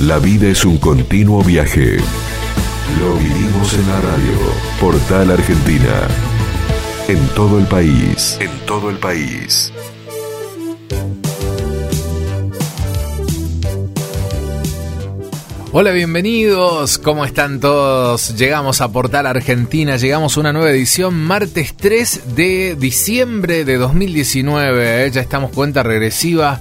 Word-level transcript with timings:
La 0.00 0.18
vida 0.18 0.48
es 0.48 0.62
un 0.66 0.76
continuo 0.76 1.42
viaje. 1.42 1.96
Lo 3.00 3.14
vivimos 3.14 3.72
en 3.72 3.88
la 3.88 4.00
radio. 4.02 4.52
Portal 4.78 5.30
Argentina. 5.30 6.06
En 7.08 7.26
todo 7.28 7.58
el 7.58 7.64
país. 7.64 8.36
En 8.38 8.50
todo 8.66 8.90
el 8.90 8.98
país. 8.98 9.72
Hola, 15.72 15.92
bienvenidos. 15.92 16.98
¿Cómo 16.98 17.24
están 17.24 17.58
todos? 17.58 18.36
Llegamos 18.36 18.82
a 18.82 18.92
Portal 18.92 19.26
Argentina, 19.26 19.96
llegamos 19.96 20.36
a 20.36 20.40
una 20.40 20.52
nueva 20.52 20.72
edición, 20.72 21.14
martes 21.14 21.74
3 21.74 22.36
de 22.36 22.76
diciembre 22.78 23.64
de 23.64 23.78
2019. 23.78 25.06
¿eh? 25.06 25.10
Ya 25.10 25.22
estamos 25.22 25.52
cuenta 25.52 25.82
regresiva 25.82 26.60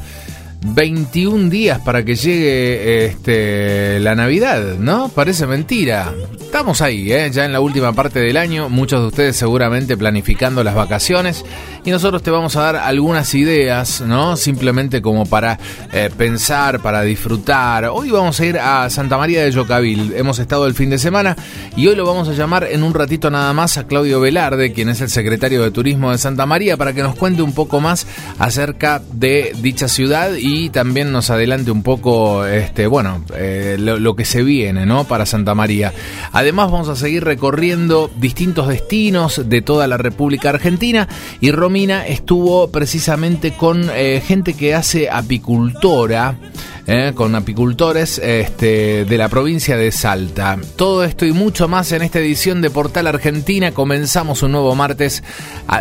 21 0.62 1.50
días 1.50 1.80
para 1.80 2.04
que 2.04 2.16
llegue 2.16 3.05
este, 3.05 4.00
la 4.00 4.16
Navidad, 4.16 4.78
¿no? 4.80 5.09
Parece 5.09 5.48
mentira. 5.48 6.14
Estamos 6.40 6.81
ahí, 6.81 7.12
¿eh? 7.12 7.30
ya 7.31 7.44
en 7.44 7.52
la 7.52 7.59
última 7.59 7.91
parte 7.91 8.20
del 8.20 8.38
año, 8.38 8.70
muchos 8.70 9.02
de 9.02 9.08
ustedes 9.08 9.36
seguramente 9.36 9.98
planificando 9.98 10.64
las 10.64 10.73
vacaciones 10.73 11.44
y 11.84 11.91
nosotros 11.91 12.23
te 12.23 12.31
vamos 12.31 12.55
a 12.55 12.62
dar 12.62 12.76
algunas 12.78 13.36
ideas, 13.36 14.02
¿no? 14.02 14.38
Simplemente 14.38 15.02
como 15.02 15.26
para 15.26 15.59
eh, 15.91 16.09
pensar, 16.18 16.80
para 16.80 17.02
disfrutar. 17.02 17.86
Hoy 17.86 18.09
vamos 18.09 18.40
a 18.40 18.45
ir 18.45 18.58
a 18.58 18.90
Santa 18.90 19.17
María 19.17 19.44
de 19.44 19.52
Yocavil, 19.52 20.14
hemos 20.16 20.40
estado 20.40 20.66
el 20.66 20.73
fin 20.73 20.90
de 20.90 20.98
semana 20.98 21.36
y 21.76 21.88
hoy 21.88 21.95
lo 21.95 22.06
vamos 22.06 22.30
a 22.30 22.34
llamar 22.34 22.64
en 22.64 22.84
un 22.84 22.94
ratito 22.94 23.30
nada 23.30 23.52
más 23.53 23.78
a 23.78 23.86
Claudio 23.86 24.22
Velarde, 24.22 24.72
quien 24.72 24.88
es 24.88 25.02
el 25.02 25.09
secretario 25.09 25.62
de 25.62 25.72
Turismo 25.72 26.12
de 26.12 26.17
Santa 26.17 26.45
María, 26.45 26.78
para 26.78 26.94
que 26.94 27.03
nos 27.03 27.16
cuente 27.16 27.42
un 27.42 27.53
poco 27.53 27.81
más 27.81 28.08
acerca 28.40 29.02
de 29.12 29.53
dicha 29.62 29.88
ciudad 29.90 30.36
y 30.48 30.70
también 30.70 31.12
nos 31.12 31.31
adelante 31.31 31.72
un 31.72 31.81
poco, 31.81 32.45
este, 32.45 32.86
bueno, 32.86 33.26
eh, 33.36 33.77
lo, 33.80 34.16
que 34.16 34.26
se 34.26 34.44
viene, 34.44 34.86
¿no? 34.86 35.05
Para 35.05 35.26
Santa 35.26 35.55
María. 35.55 35.91
Además 36.33 36.70
vamos 36.70 36.88
a 36.88 36.95
seguir 36.95 37.23
recorriendo 37.23 38.11
distintos 38.17 38.67
destinos 38.67 39.50
de 39.50 39.64
toda 39.64 39.88
la 39.88 39.97
República 39.97 40.50
Argentina 40.50 41.08
y 41.42 41.50
Romina 41.50 42.05
estuvo 42.05 42.70
precisamente 42.70 43.53
con 43.53 43.89
eh, 43.92 44.22
gente 44.23 44.53
que 44.53 44.75
hace 44.75 45.09
apicultora. 45.09 46.36
Eh, 46.88 47.14
con 47.16 47.33
apicultores 47.33 48.19
este, 48.19 49.05
de 49.05 49.17
la 49.17 49.28
provincia 49.28 49.75
de 49.75 49.91
Salta. 49.91 50.59
Todo 50.75 51.03
esto 51.03 51.25
y 51.25 51.31
mucho 51.31 51.67
más 51.67 51.92
en 51.92 52.03
esta 52.03 52.19
edición 52.19 52.61
de 52.61 52.69
Portal 52.69 53.08
Argentina. 53.08 53.72
Comenzamos 53.72 54.44
un 54.44 54.52
nuevo 54.52 54.75
martes. 54.75 55.23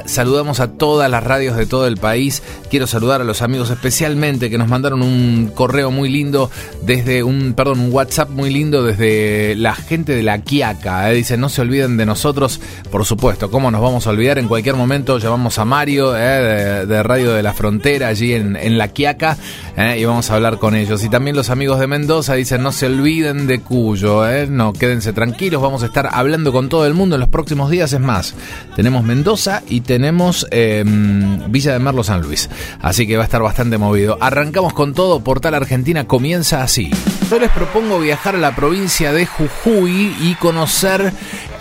saludamos 0.06 0.60
a 0.60 0.72
todas 0.72 1.10
las 1.10 1.22
radios 1.22 1.58
de 1.58 1.66
todo 1.66 1.86
el 1.86 1.98
país. 1.98 2.42
Quiero 2.70 2.86
saludar 2.86 3.20
a 3.20 3.24
los 3.24 3.42
amigos 3.42 3.68
especialmente 3.68 4.48
que 4.48 4.56
nos 4.56 4.68
mandaron 4.68 5.02
un 5.02 5.52
correo 5.54 5.90
muy 5.90 6.08
lindo 6.08 6.50
desde 6.86 7.22
un, 7.22 7.52
perdón, 7.52 7.80
un 7.80 7.92
WhatsApp 7.92 8.30
muy 8.30 8.48
lindo 8.48 8.82
desde 8.82 9.56
la 9.56 9.74
gente 9.74 10.16
de 10.16 10.22
la 10.22 10.38
Quiaca. 10.38 11.10
Eh. 11.10 11.16
Dice, 11.16 11.36
no 11.36 11.50
se 11.50 11.60
olviden 11.60 11.98
de 11.98 12.06
nosotros, 12.06 12.62
por 12.90 13.04
supuesto, 13.04 13.50
¿cómo 13.50 13.70
nos 13.70 13.82
vamos 13.82 14.06
a 14.06 14.10
olvidar? 14.10 14.38
En 14.38 14.48
cualquier 14.48 14.74
momento 14.74 15.18
llamamos 15.18 15.58
a 15.58 15.66
Mario 15.66 16.16
eh, 16.16 16.86
de, 16.86 17.02
Radio 17.02 17.34
de 17.34 17.42
la 17.42 17.52
Frontera 17.52 18.08
allí 18.08 18.32
en, 18.32 18.56
en 18.56 18.78
la 18.78 18.88
Quiaca 18.88 19.36
y 19.76 20.04
vamos 20.06 20.30
a 20.30 20.36
hablar 20.36 20.58
con 20.58 20.74
ellos. 20.74 20.93
Y 21.02 21.08
también 21.08 21.34
los 21.34 21.50
amigos 21.50 21.80
de 21.80 21.86
Mendoza 21.86 22.34
dicen 22.34 22.62
no 22.62 22.70
se 22.70 22.86
olviden 22.86 23.46
de 23.46 23.60
Cuyo, 23.60 24.28
¿eh? 24.28 24.46
no 24.46 24.72
quédense 24.72 25.12
tranquilos, 25.12 25.60
vamos 25.60 25.82
a 25.82 25.86
estar 25.86 26.08
hablando 26.12 26.52
con 26.52 26.68
todo 26.68 26.86
el 26.86 26.94
mundo 26.94 27.16
en 27.16 27.20
los 27.20 27.30
próximos 27.30 27.70
días. 27.70 27.92
Es 27.92 28.00
más, 28.00 28.34
tenemos 28.76 29.02
Mendoza 29.02 29.62
y 29.66 29.80
tenemos 29.80 30.46
em, 30.50 31.50
Villa 31.50 31.72
de 31.72 31.78
Merlo 31.78 32.04
San 32.04 32.22
Luis, 32.22 32.48
así 32.80 33.06
que 33.06 33.16
va 33.16 33.22
a 33.22 33.24
estar 33.24 33.42
bastante 33.42 33.78
movido. 33.78 34.18
Arrancamos 34.20 34.72
con 34.72 34.94
todo, 34.94 35.20
Portal 35.20 35.54
Argentina 35.54 36.06
comienza 36.06 36.62
así. 36.62 36.90
Yo 37.30 37.38
les 37.38 37.50
propongo 37.50 37.98
viajar 37.98 38.36
a 38.36 38.38
la 38.38 38.54
provincia 38.54 39.12
de 39.12 39.26
Jujuy 39.26 40.14
y 40.20 40.34
conocer 40.36 41.12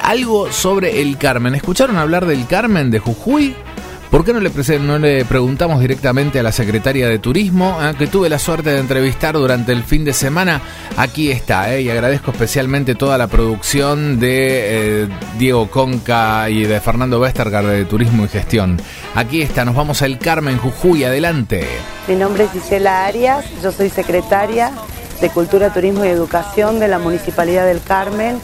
algo 0.01 0.51
sobre 0.51 1.01
el 1.01 1.17
Carmen. 1.17 1.55
¿Escucharon 1.55 1.97
hablar 1.97 2.25
del 2.25 2.45
Carmen 2.45 2.91
de 2.91 2.99
Jujuy? 2.99 3.55
¿Por 4.13 4.23
qué 4.23 4.31
no 4.31 4.39
le, 4.41 4.51
no 4.77 4.99
le 4.99 5.25
preguntamos 5.25 5.79
directamente 5.79 6.39
a 6.39 6.43
la 6.43 6.51
secretaria 6.51 7.09
de 7.09 7.17
Turismo, 7.17 7.79
ah, 7.81 7.95
que 7.97 8.05
tuve 8.05 8.29
la 8.29 8.37
suerte 8.37 8.69
de 8.69 8.77
entrevistar 8.77 9.33
durante 9.33 9.71
el 9.71 9.83
fin 9.83 10.05
de 10.05 10.13
semana? 10.13 10.61
Aquí 10.97 11.31
está, 11.31 11.73
eh, 11.73 11.81
y 11.81 11.89
agradezco 11.89 12.29
especialmente 12.29 12.93
toda 12.93 13.17
la 13.17 13.25
producción 13.25 14.19
de 14.19 15.05
eh, 15.05 15.07
Diego 15.39 15.67
Conca 15.71 16.47
y 16.47 16.63
de 16.65 16.79
Fernando 16.79 17.19
Westergaard 17.19 17.65
de 17.65 17.85
Turismo 17.85 18.25
y 18.25 18.27
Gestión. 18.27 18.79
Aquí 19.15 19.41
está, 19.41 19.65
nos 19.65 19.73
vamos 19.73 20.03
al 20.03 20.19
Carmen 20.19 20.59
Jujuy, 20.59 21.05
adelante. 21.05 21.65
Mi 22.07 22.15
nombre 22.15 22.43
es 22.43 22.51
Gisela 22.51 23.07
Arias, 23.07 23.45
yo 23.63 23.71
soy 23.71 23.89
secretaria 23.89 24.71
de 25.21 25.29
Cultura, 25.31 25.73
Turismo 25.73 26.05
y 26.05 26.09
Educación 26.09 26.79
de 26.79 26.87
la 26.87 26.99
Municipalidad 26.99 27.65
del 27.65 27.81
Carmen, 27.81 28.37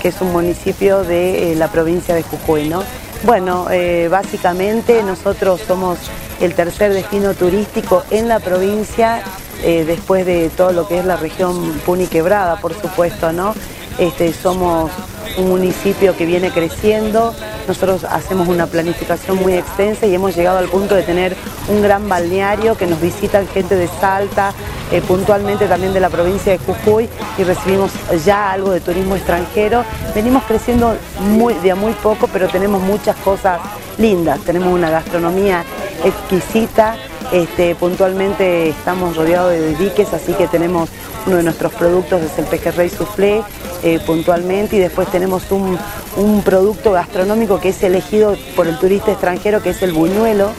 que 0.00 0.06
es 0.06 0.20
un 0.20 0.30
municipio 0.30 1.02
de 1.02 1.50
eh, 1.50 1.56
la 1.56 1.66
provincia 1.66 2.14
de 2.14 2.22
Jujuy, 2.22 2.68
¿no? 2.68 2.84
Bueno, 3.22 3.66
eh, 3.70 4.08
básicamente 4.08 5.02
nosotros 5.02 5.60
somos 5.66 5.98
el 6.40 6.54
tercer 6.54 6.92
destino 6.92 7.34
turístico 7.34 8.04
en 8.10 8.28
la 8.28 8.40
provincia, 8.40 9.22
eh, 9.62 9.84
después 9.84 10.26
de 10.26 10.50
todo 10.50 10.72
lo 10.72 10.86
que 10.86 10.98
es 10.98 11.04
la 11.04 11.16
región 11.16 11.72
Puniquebrada, 11.84 12.56
por 12.56 12.74
supuesto, 12.74 13.32
¿no? 13.32 13.54
Este, 13.98 14.32
somos 14.32 14.90
un 15.38 15.48
municipio 15.48 16.16
que 16.16 16.26
viene 16.26 16.50
creciendo, 16.50 17.34
nosotros 17.66 18.04
hacemos 18.04 18.48
una 18.48 18.66
planificación 18.66 19.38
muy 19.38 19.54
extensa 19.54 20.06
y 20.06 20.14
hemos 20.14 20.36
llegado 20.36 20.58
al 20.58 20.68
punto 20.68 20.94
de 20.94 21.02
tener 21.02 21.36
un 21.68 21.82
gran 21.82 22.08
balneario 22.08 22.76
que 22.76 22.86
nos 22.86 23.00
visitan 23.00 23.46
gente 23.48 23.74
de 23.74 23.88
Salta, 23.88 24.52
eh, 24.92 25.00
puntualmente 25.00 25.66
también 25.66 25.92
de 25.92 26.00
la 26.00 26.10
provincia 26.10 26.52
de 26.52 26.58
Jujuy 26.58 27.08
y 27.38 27.42
recibimos 27.42 27.90
ya 28.24 28.52
algo 28.52 28.70
de 28.70 28.80
turismo 28.80 29.16
extranjero. 29.16 29.84
Venimos 30.14 30.44
creciendo 30.44 30.94
muy, 31.20 31.54
de 31.54 31.74
muy 31.74 31.92
poco, 31.94 32.28
pero 32.32 32.48
tenemos 32.48 32.80
muchas 32.82 33.16
cosas 33.16 33.60
lindas. 33.98 34.40
Tenemos 34.40 34.72
una 34.72 34.90
gastronomía 34.90 35.64
exquisita, 36.04 36.96
este, 37.32 37.74
puntualmente 37.74 38.68
estamos 38.68 39.16
rodeados 39.16 39.50
de 39.50 39.74
diques, 39.74 40.12
así 40.12 40.32
que 40.34 40.46
tenemos 40.46 40.88
uno 41.26 41.36
de 41.36 41.42
nuestros 41.42 41.72
productos 41.72 42.22
es 42.22 42.38
el 42.38 42.44
pejerrey 42.44 42.88
soufflé, 42.88 43.42
eh, 43.86 44.00
puntualmente, 44.04 44.76
y 44.76 44.78
después 44.80 45.08
tenemos 45.10 45.50
un, 45.50 45.78
un, 46.16 46.42
producto 46.42 46.92
gastronómico 46.92 47.60
que 47.60 47.70
es 47.70 47.82
elegido 47.82 48.36
por 48.54 48.66
el 48.66 48.78
turista 48.78 49.12
extranjero, 49.12 49.62
que 49.62 49.70
es 49.70 49.82
el 49.82 49.92
buñuelo, 49.92 50.50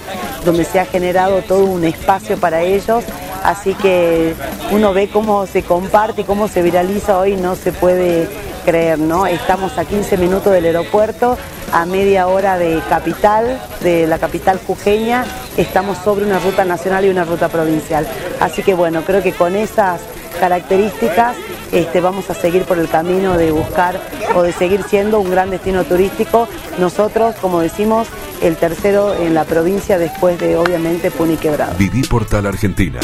donde 0.46 0.64
se 0.64 0.80
ha 0.80 0.86
generado 0.86 1.42
todo 1.42 1.66
un 1.66 1.84
espacio 1.84 2.38
para 2.38 2.62
ellos 2.62 3.04
Así 3.48 3.74
que 3.76 4.34
uno 4.72 4.94
ve 4.94 5.08
cómo 5.08 5.46
se 5.46 5.64
comparte 5.64 6.22
y 6.22 6.24
cómo 6.26 6.50
se 6.50 6.62
viraliza 6.62 7.18
hoy, 7.18 7.38
no 7.38 7.56
se 7.56 7.72
puede 7.72 8.28
creer, 8.66 9.00
¿no? 9.00 9.26
Estamos 9.26 9.78
a 9.78 9.86
15 9.86 10.18
minutos 10.18 10.52
del 10.52 10.66
aeropuerto, 10.66 11.38
a 11.72 11.86
media 11.86 12.28
hora 12.28 12.58
de 12.58 12.82
capital, 12.90 13.62
de 13.80 14.06
la 14.06 14.20
capital 14.20 14.60
jujeña, 14.68 15.24
estamos 15.56 15.98
sobre 16.00 16.26
una 16.26 16.40
ruta 16.40 16.66
nacional 16.66 17.06
y 17.06 17.10
una 17.10 17.24
ruta 17.24 17.48
provincial. 17.48 18.06
Así 18.42 18.64
que 18.64 18.74
bueno, 18.74 19.04
creo 19.04 19.24
que 19.24 19.32
con 19.32 19.56
esas 19.56 20.02
características 20.38 21.36
este, 21.72 22.00
vamos 22.00 22.30
a 22.30 22.34
seguir 22.34 22.64
por 22.64 22.80
el 22.80 22.88
camino 22.88 23.38
de 23.38 23.52
buscar 23.52 24.00
o 24.36 24.42
de 24.44 24.54
seguir 24.54 24.84
siendo 24.84 25.20
un 25.20 25.30
gran 25.30 25.50
destino 25.50 25.84
turístico. 25.84 26.48
Nosotros, 26.80 27.36
como 27.42 27.60
decimos, 27.60 28.08
el 28.42 28.56
tercero 28.56 29.14
en 29.14 29.34
la 29.34 29.44
provincia 29.44 29.98
después 29.98 30.40
de 30.40 30.56
obviamente 30.56 31.12
Puniquebrado. 31.12 31.76
Viví 31.78 32.04
Portal 32.04 32.46
Argentina. 32.46 33.00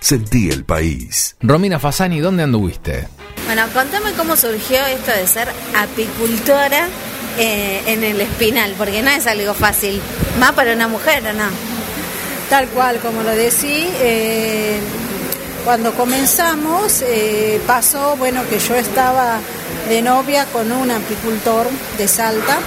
Sentí 0.00 0.48
el 0.50 0.64
país. 0.64 1.36
Romina 1.40 1.78
Fasani, 1.78 2.20
¿dónde 2.20 2.44
anduviste? 2.44 3.08
Bueno, 3.46 3.62
contame 3.72 4.12
cómo 4.16 4.36
surgió 4.36 4.84
esto 4.86 5.10
de 5.12 5.26
ser 5.26 5.48
apicultora 5.76 6.86
eh, 7.38 7.82
en 7.86 8.04
el 8.04 8.20
espinal, 8.20 8.74
porque 8.78 9.02
no 9.02 9.10
es 9.10 9.26
algo 9.26 9.54
fácil, 9.54 10.00
más 10.38 10.52
para 10.52 10.72
una 10.72 10.88
mujer, 10.88 11.22
¿o 11.26 11.32
no? 11.32 11.48
Tal 12.48 12.68
cual, 12.68 12.98
como 12.98 13.22
lo 13.22 13.30
decía, 13.30 13.86
eh, 14.00 14.78
cuando 15.68 15.92
comenzamos 15.92 17.02
eh, 17.02 17.60
pasó, 17.66 18.16
bueno, 18.16 18.40
que 18.48 18.58
yo 18.58 18.74
estaba 18.74 19.38
de 19.90 20.00
novia 20.00 20.46
con 20.46 20.72
un 20.72 20.90
apicultor 20.90 21.66
de 21.98 22.08
Salta 22.08 22.58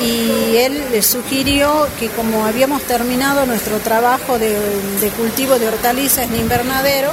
y 0.00 0.54
él 0.54 0.80
le 0.92 1.02
sugirió 1.02 1.88
que 1.98 2.06
como 2.10 2.46
habíamos 2.46 2.82
terminado 2.82 3.44
nuestro 3.44 3.78
trabajo 3.78 4.38
de, 4.38 4.56
cultivo 5.16 5.58
de 5.58 5.66
hortalizas 5.66 6.30
en 6.30 6.36
invernadero, 6.36 7.10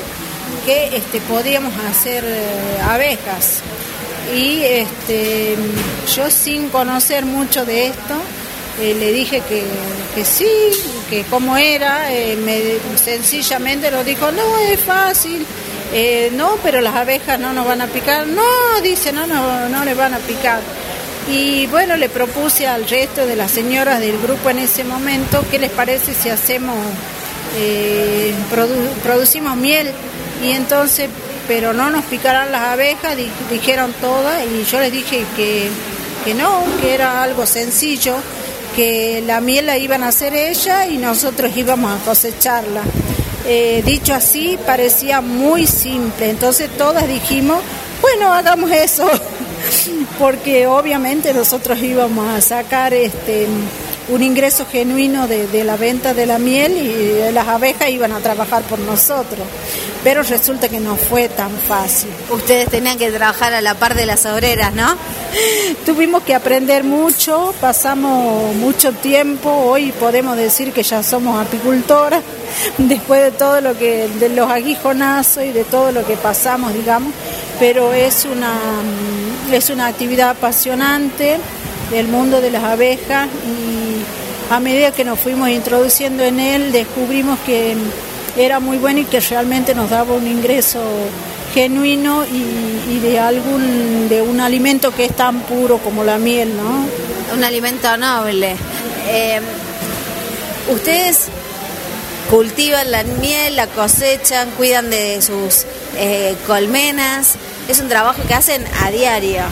que 0.63 0.95
este, 0.95 1.19
podíamos 1.21 1.73
hacer 1.89 2.23
eh, 2.23 2.81
abejas. 2.87 3.61
Y 4.31 4.61
este, 4.61 5.55
yo 6.15 6.29
sin 6.29 6.69
conocer 6.69 7.25
mucho 7.25 7.65
de 7.65 7.87
esto, 7.87 8.13
eh, 8.79 8.95
le 8.99 9.11
dije 9.11 9.41
que, 9.41 10.23
sí, 10.23 10.47
que 11.09 11.23
cómo 11.23 11.57
era, 11.57 12.11
eh, 12.13 12.35
me, 12.35 12.61
sencillamente 12.97 13.91
lo 13.91 14.03
dijo, 14.03 14.31
no, 14.31 14.57
es 14.59 14.79
fácil, 14.79 15.45
no, 16.33 16.57
pero 16.61 16.81
las 16.81 16.95
abejas 16.95 17.39
no 17.39 17.53
nos 17.53 17.65
van 17.65 17.81
a 17.81 17.87
picar, 17.87 18.27
no, 18.27 18.43
dice, 18.83 19.13
no, 19.13 19.25
no, 19.27 19.69
no 19.69 19.85
les 19.85 19.95
van 19.95 20.13
a 20.13 20.17
picar. 20.19 20.59
Y 21.31 21.67
bueno, 21.67 21.95
le 21.95 22.09
propuse 22.09 22.67
al 22.67 22.87
resto 22.87 23.25
de 23.25 23.35
las 23.35 23.51
señoras 23.51 23.99
del 23.99 24.21
grupo 24.21 24.49
en 24.49 24.59
ese 24.59 24.83
momento, 24.83 25.43
¿qué 25.49 25.57
les 25.57 25.71
parece 25.71 26.13
si 26.13 26.29
hacemos, 26.29 26.75
eh, 27.57 28.33
producimos 29.03 29.55
miel? 29.55 29.91
Y 30.43 30.51
entonces 30.51 31.09
pero 31.47 31.73
no 31.73 31.89
nos 31.89 32.03
picarán 32.05 32.51
las 32.51 32.61
abejas, 32.61 33.15
dijeron 33.49 33.93
todas, 34.01 34.43
y 34.45 34.63
yo 34.65 34.79
les 34.79 34.91
dije 34.91 35.23
que, 35.35 35.69
que 36.23 36.33
no, 36.33 36.63
que 36.81 36.93
era 36.93 37.23
algo 37.23 37.45
sencillo, 37.45 38.15
que 38.75 39.23
la 39.25 39.41
miel 39.41 39.67
la 39.67 39.77
iban 39.77 40.03
a 40.03 40.09
hacer 40.09 40.35
ella 40.35 40.85
y 40.87 40.97
nosotros 40.97 41.55
íbamos 41.55 41.91
a 41.91 42.03
cosecharla. 42.03 42.81
Eh, 43.47 43.83
dicho 43.85 44.13
así, 44.13 44.57
parecía 44.65 45.21
muy 45.21 45.67
simple, 45.67 46.29
entonces 46.29 46.69
todas 46.77 47.07
dijimos, 47.07 47.61
bueno, 48.01 48.33
hagamos 48.33 48.71
eso, 48.71 49.07
porque 50.19 50.65
obviamente 50.67 51.33
nosotros 51.33 51.79
íbamos 51.79 52.27
a 52.27 52.41
sacar 52.41 52.93
este 52.93 53.47
un 54.07 54.21
ingreso 54.21 54.65
genuino 54.71 55.27
de, 55.27 55.63
la 55.63 55.77
venta 55.77 56.13
de 56.13 56.25
la 56.25 56.37
miel 56.37 56.77
y 56.77 57.31
las 57.31 57.47
abejas 57.47 57.89
iban 57.89 58.11
a 58.11 58.19
trabajar 58.19 58.61
por 58.63 58.79
nosotros. 58.79 59.47
Pero 60.05 60.21
resulta 60.21 60.69
que 60.69 60.79
no 60.79 60.95
fue 60.97 61.29
tan 61.29 61.49
fácil. 61.49 62.11
Ustedes 62.29 62.69
tenían 62.69 62.99
que 62.99 63.11
trabajar 63.11 63.55
a 63.55 63.61
la 63.61 63.73
par 63.73 63.95
de 63.95 64.05
las 64.05 64.27
obreras, 64.27 64.71
¿no? 64.71 64.95
Tuvimos 65.83 66.21
que 66.21 66.35
aprender 66.35 66.83
mucho, 66.83 67.55
pasamos 67.59 68.55
mucho 68.55 68.91
tiempo, 68.91 69.49
hoy 69.49 69.91
podemos 69.93 70.37
decir 70.37 70.71
que 70.73 70.83
ya 70.83 71.01
somos 71.01 71.43
apicultoras, 71.43 72.21
después 72.77 73.23
de 73.23 73.31
todo 73.31 73.61
lo 73.61 73.75
que, 73.75 74.07
de 74.19 74.29
los 74.29 74.47
aguijonazos 74.49 75.43
y 75.43 75.51
de 75.51 75.63
todo 75.63 75.91
lo 75.91 76.05
que 76.05 76.17
pasamos, 76.17 76.75
digamos, 76.75 77.11
pero 77.59 77.91
es 77.91 78.25
una, 78.25 78.53
es 79.51 79.71
una 79.71 79.87
actividad 79.87 80.29
apasionante 80.29 81.37
el 81.91 82.07
mundo 82.09 82.41
de 82.41 82.51
las 82.51 82.63
abejas 82.63 83.27
y 83.27 84.53
a 84.53 84.59
medida 84.59 84.91
que 84.91 85.03
nos 85.03 85.19
fuimos 85.19 85.49
introduciendo 85.49 86.23
en 86.23 86.39
él 86.39 86.71
descubrimos 86.71 87.39
que 87.39 87.75
era 88.35 88.59
muy 88.59 88.77
bueno 88.77 88.99
y 88.99 89.05
que 89.05 89.19
realmente 89.19 89.75
nos 89.75 89.89
daba 89.89 90.13
un 90.13 90.27
ingreso 90.27 90.81
genuino 91.53 92.25
y, 92.25 92.99
de 92.99 93.19
algún 93.19 94.09
de 94.09 94.21
un 94.21 94.39
alimento 94.39 94.93
que 94.93 95.05
es 95.05 95.15
tan 95.15 95.41
puro 95.41 95.77
como 95.77 96.03
la 96.03 96.17
miel, 96.17 96.55
¿no? 96.55 96.85
Un 97.33 97.43
alimento 97.43 97.95
noble. 97.97 98.55
Eh, 99.07 99.39
ustedes 100.69 101.27
cultivan 102.29 102.91
la 102.91 103.03
miel, 103.03 103.55
la 103.55 103.67
cosechan, 103.67 104.49
cuidan 104.51 104.89
de 104.89 105.21
sus 105.21 105.65
eh, 105.97 106.35
colmenas. 106.47 107.35
Es 107.67 107.79
un 107.79 107.87
trabajo 107.87 108.21
que 108.27 108.33
hacen 108.33 108.63
a 108.83 108.91
diario. 108.91 109.43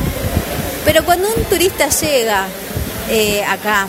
Pero 0.86 1.06
cuando 1.06 1.30
un 1.30 1.44
turista 1.46 1.90
llega 1.90 2.48
eh, 3.10 3.44
acá, 3.46 3.88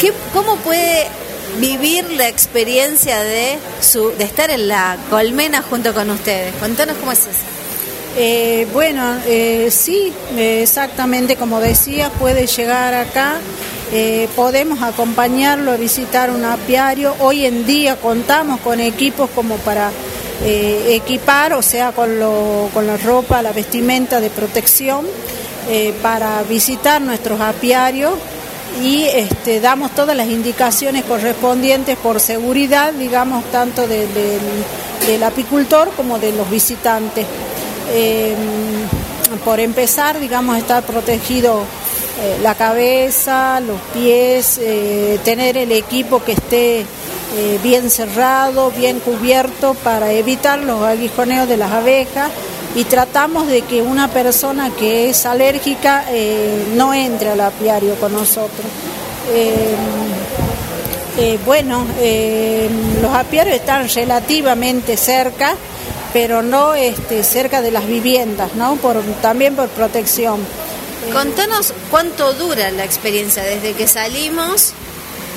¿qué, 0.00 0.12
¿cómo 0.32 0.56
puede 0.56 1.08
vivir 1.58 2.04
la 2.12 2.28
experiencia 2.28 3.20
de, 3.20 3.58
su, 3.80 4.10
de 4.16 4.24
estar 4.24 4.50
en 4.50 4.68
la 4.68 4.96
colmena 5.08 5.62
junto 5.62 5.92
con 5.94 6.10
ustedes? 6.10 6.54
Contanos 6.56 6.96
cómo 6.98 7.12
es 7.12 7.20
eso. 7.20 7.30
Eh, 8.16 8.66
bueno, 8.72 9.16
eh, 9.26 9.68
sí, 9.70 10.12
exactamente 10.36 11.36
como 11.36 11.60
decía, 11.60 12.10
puede 12.10 12.46
llegar 12.46 12.94
acá, 12.94 13.38
podemos 14.36 14.82
acompañarlo 14.82 15.72
a 15.72 15.76
visitar 15.76 16.30
un 16.30 16.44
apiario. 16.44 17.14
Hoy 17.18 17.44
en 17.46 17.66
día 17.66 17.96
contamos 17.96 18.60
con 18.60 18.78
equipos 18.78 19.30
como 19.30 19.56
para 19.56 19.90
equipar, 20.44 21.54
o 21.54 21.62
sea, 21.62 21.92
con, 21.92 22.20
lo, 22.20 22.70
con 22.72 22.86
la 22.86 22.96
ropa, 22.96 23.42
la 23.42 23.52
vestimenta 23.52 24.20
de 24.20 24.30
protección. 24.30 25.06
Eh, 25.68 25.94
para 26.02 26.42
visitar 26.42 27.00
nuestros 27.00 27.40
apiarios 27.40 28.14
y 28.82 29.04
este, 29.04 29.60
damos 29.60 29.90
todas 29.94 30.16
las 30.16 30.28
indicaciones 30.28 31.04
correspondientes 31.04 31.96
por 31.96 32.20
seguridad, 32.20 32.92
digamos, 32.92 33.44
tanto 33.50 33.86
del 33.86 35.22
apicultor 35.22 35.90
como 35.96 36.18
de 36.18 36.32
los 36.32 36.48
visitantes. 36.50 37.26
Em, 37.92 38.36
por 39.44 39.60
empezar, 39.60 40.20
digamos, 40.20 40.58
estar 40.58 40.82
protegido 40.82 41.62
eh, 42.22 42.38
la 42.42 42.54
cabeza, 42.54 43.60
los 43.60 43.80
pies, 43.92 44.58
eh, 44.62 45.18
tener 45.24 45.56
el 45.56 45.72
equipo 45.72 46.22
que 46.22 46.32
esté 46.32 46.86
bien 47.62 47.90
cerrado, 47.90 48.72
bien 48.72 48.98
cubierto 48.98 49.74
para 49.74 50.10
evitar 50.10 50.58
los 50.58 50.82
aguijoneos 50.82 51.48
de 51.48 51.56
las 51.56 51.70
abejas 51.70 52.28
y 52.74 52.84
tratamos 52.84 53.48
de 53.48 53.62
que 53.62 53.82
una 53.82 54.08
persona 54.08 54.70
que 54.70 55.10
es 55.10 55.26
alérgica 55.26 56.04
eh, 56.08 56.66
no 56.74 56.94
entre 56.94 57.30
al 57.30 57.40
apiario 57.40 57.96
con 57.96 58.12
nosotros. 58.12 58.66
Eh, 59.32 59.74
eh, 61.18 61.38
bueno, 61.44 61.84
los 63.02 63.12
apiarios 63.12 63.56
están 63.56 63.88
relativamente 63.88 64.96
cerca, 64.96 65.54
pero 66.12 66.42
no 66.42 66.74
este, 66.74 67.24
cerca 67.24 67.60
de 67.60 67.72
las 67.72 67.86
viviendas, 67.86 68.54
¿no? 68.54 68.76
Por, 68.76 69.02
también 69.20 69.56
por 69.56 69.68
protección. 69.68 70.40
Contanos 71.12 71.74
cuánto 71.90 72.32
dura 72.34 72.70
la 72.70 72.84
experiencia 72.84 73.42
desde 73.42 73.72
que 73.72 73.88
salimos, 73.88 74.72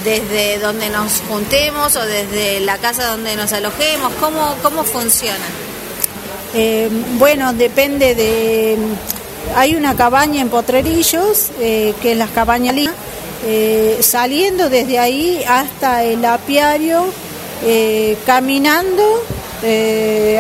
desde 0.04 0.60
donde 0.60 0.90
nos 0.90 1.22
juntemos 1.28 1.96
o 1.96 2.06
desde 2.06 2.60
la 2.60 2.78
casa 2.78 3.08
donde 3.08 3.36
nos 3.36 3.52
alojemos, 3.54 4.14
cómo, 4.20 4.56
cómo 4.62 4.84
funciona. 4.84 5.46
Eh, 6.54 6.90
bueno, 7.18 7.54
depende 7.54 8.16
de... 8.16 8.78
Hay 9.56 9.76
una 9.76 9.96
cabaña 9.96 10.42
en 10.42 10.50
Potrerillos, 10.50 11.52
eh, 11.60 11.94
que 12.02 12.14
es 12.14 12.18
la 12.18 12.28
cabaña 12.28 12.74
eh, 13.46 13.98
saliendo 14.02 14.70
desde 14.70 15.00
ahí 15.00 15.44
hasta 15.48 16.04
el 16.04 16.24
apiario, 16.24 17.06
caminando 18.26 19.04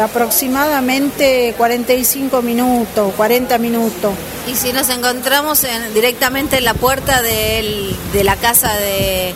aproximadamente 0.01 1.53
45 1.57 2.41
minutos, 2.41 3.13
40 3.15 3.57
minutos. 3.57 4.13
Y 4.47 4.55
si 4.55 4.73
nos 4.73 4.89
encontramos 4.89 5.65
directamente 5.93 6.57
en 6.57 6.65
la 6.65 6.73
puerta 6.73 7.21
de 7.21 8.23
la 8.23 8.35
casa 8.37 8.73
de 8.75 9.33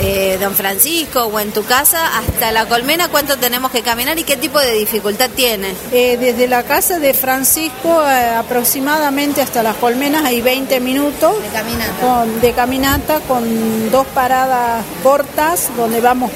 eh, 0.00 0.38
don 0.40 0.54
Francisco 0.54 1.24
o 1.24 1.40
en 1.40 1.50
tu 1.50 1.64
casa 1.64 2.18
hasta 2.18 2.52
la 2.52 2.66
colmena, 2.66 3.08
¿cuánto 3.08 3.36
tenemos 3.36 3.72
que 3.72 3.82
caminar 3.82 4.18
y 4.18 4.22
qué 4.22 4.36
tipo 4.36 4.60
de 4.60 4.72
dificultad 4.74 5.28
tiene? 5.34 5.74
Eh, 5.90 6.16
desde 6.16 6.46
la 6.46 6.62
casa 6.62 6.98
de 6.98 7.14
Francisco 7.14 8.02
eh, 8.06 8.30
aproximadamente 8.36 9.42
hasta 9.42 9.62
las 9.62 9.76
colmenas 9.76 10.24
hay 10.24 10.40
20 10.40 10.78
minutos 10.80 11.42
de 11.42 11.48
caminata. 11.48 11.92
Con, 12.00 12.40
de 12.40 12.52
caminata 12.52 13.20
con 13.26 13.90
dos 13.90 14.06
paradas 14.08 14.84
cortas 15.02 15.70
donde 15.76 16.00
vamos 16.00 16.30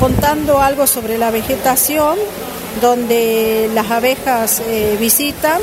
contando 0.00 0.60
algo 0.60 0.86
sobre 0.86 1.18
la 1.18 1.30
vegetación, 1.30 2.18
donde 2.80 3.70
las 3.74 3.90
abejas 3.90 4.62
visitan 4.98 5.60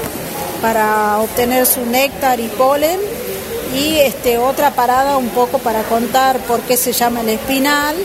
para 0.62 1.18
obtener 1.18 1.66
su 1.66 1.86
néctar 1.86 2.40
y 2.40 2.48
polen 2.50 3.00
y 3.76 3.98
este, 4.00 4.38
otra 4.38 4.72
parada 4.72 5.18
un 5.18 5.30
poco 5.30 5.60
para 5.60 5.84
contar 5.84 6.40
por 6.40 6.62
qué 6.62 6.78
se 6.78 6.92
llama 6.92 7.22
el 7.22 7.30
espinal 7.30 7.96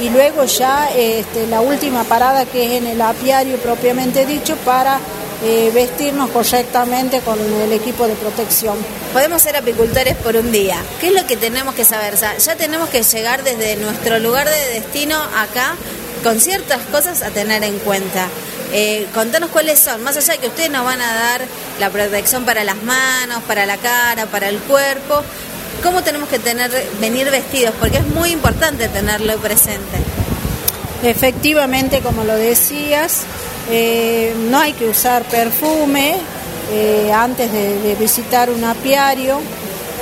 y 0.00 0.08
luego 0.10 0.44
ya 0.44 0.90
este, 0.96 1.46
la 1.46 1.60
última 1.60 2.04
parada 2.04 2.44
que 2.44 2.64
es 2.64 2.82
en 2.82 2.86
el 2.86 3.00
apiario 3.00 3.56
propiamente 3.58 4.26
dicho 4.26 4.56
para 4.64 4.98
eh, 5.44 5.70
vestirnos 5.74 6.30
correctamente 6.30 7.20
con 7.20 7.38
el 7.40 7.72
equipo 7.72 8.06
de 8.06 8.14
protección. 8.14 8.76
Podemos 9.12 9.42
ser 9.42 9.56
apicultores 9.56 10.16
por 10.16 10.36
un 10.36 10.52
día. 10.52 10.76
¿Qué 11.00 11.08
es 11.08 11.14
lo 11.14 11.26
que 11.26 11.36
tenemos 11.36 11.74
que 11.74 11.84
saber? 11.84 12.14
ya 12.14 12.56
tenemos 12.56 12.88
que 12.90 13.02
llegar 13.02 13.42
desde 13.42 13.76
nuestro 13.76 14.18
lugar 14.18 14.48
de 14.48 14.80
destino 14.80 15.16
acá 15.36 15.74
con 16.22 16.40
ciertas 16.40 16.80
cosas 16.92 17.22
a 17.22 17.30
tener 17.30 17.64
en 17.64 17.78
cuenta. 17.80 18.28
Eh, 18.74 19.06
contanos 19.12 19.50
cuáles 19.50 19.78
son, 19.78 20.02
más 20.02 20.16
allá 20.16 20.32
de 20.32 20.38
que 20.38 20.46
ustedes 20.46 20.70
nos 20.70 20.82
van 20.82 21.00
a 21.02 21.12
dar 21.12 21.42
la 21.78 21.90
protección 21.90 22.46
para 22.46 22.64
las 22.64 22.82
manos, 22.82 23.42
para 23.46 23.66
la 23.66 23.76
cara, 23.76 24.24
para 24.24 24.48
el 24.48 24.58
cuerpo, 24.60 25.20
¿cómo 25.82 26.02
tenemos 26.02 26.26
que 26.30 26.38
tener, 26.38 26.70
venir 26.98 27.30
vestidos? 27.30 27.74
Porque 27.78 27.98
es 27.98 28.06
muy 28.06 28.30
importante 28.30 28.88
tenerlo 28.88 29.36
presente. 29.36 29.98
Efectivamente, 31.02 32.00
como 32.00 32.24
lo 32.24 32.34
decías, 32.34 33.24
eh, 33.70 34.34
no 34.48 34.58
hay 34.58 34.72
que 34.72 34.88
usar 34.88 35.24
perfume 35.24 36.16
eh, 36.72 37.12
antes 37.12 37.52
de, 37.52 37.94
visitar 38.00 38.48
un 38.48 38.64
apiario. 38.64 39.40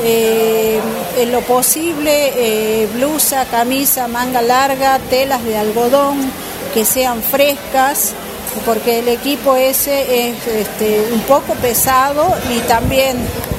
en 0.02 1.32
lo 1.32 1.40
posible, 1.42 2.88
blusa, 2.94 3.44
camisa, 3.46 4.06
manga 4.08 4.40
larga, 4.40 4.98
telas 5.10 5.44
de 5.44 5.58
algodón 5.58 6.32
que 6.72 6.84
sean 6.86 7.22
frescas, 7.22 8.14
porque 8.64 8.98
el 8.98 9.08
equipo 9.08 9.56
ese 9.56 10.28
es 10.28 10.46
este, 10.46 11.08
un 11.12 11.20
poco 11.20 11.54
pesado 11.54 12.34
y 12.54 12.58
también 12.60 13.16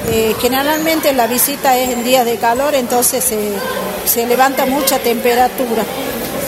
eh, 0.10 0.36
generalmente 0.39 1.13
la 1.13 1.27
visita 1.27 1.77
es 1.77 1.89
en 1.89 2.03
días 2.03 2.25
de 2.25 2.38
calor, 2.38 2.75
entonces 2.75 3.24
se, 3.24 4.25
levanta 4.25 4.65
mucha 4.65 5.00
temperatura. 5.00 5.83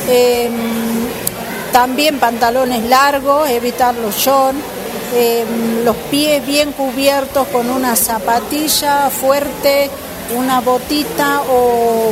Em, 0.10 0.52
también 1.72 2.20
pantalones 2.20 2.84
largos, 2.84 3.50
evitar 3.50 3.96
los 3.96 4.16
shorts, 4.16 4.60
em, 5.16 5.84
los 5.84 5.96
pies 6.12 6.46
bien 6.46 6.72
cubiertos 6.72 7.48
con 7.48 7.70
una 7.70 7.96
zapatilla 7.96 9.10
fuerte, 9.10 9.90
una 10.36 10.62
botita 10.62 11.42
o 11.50 12.12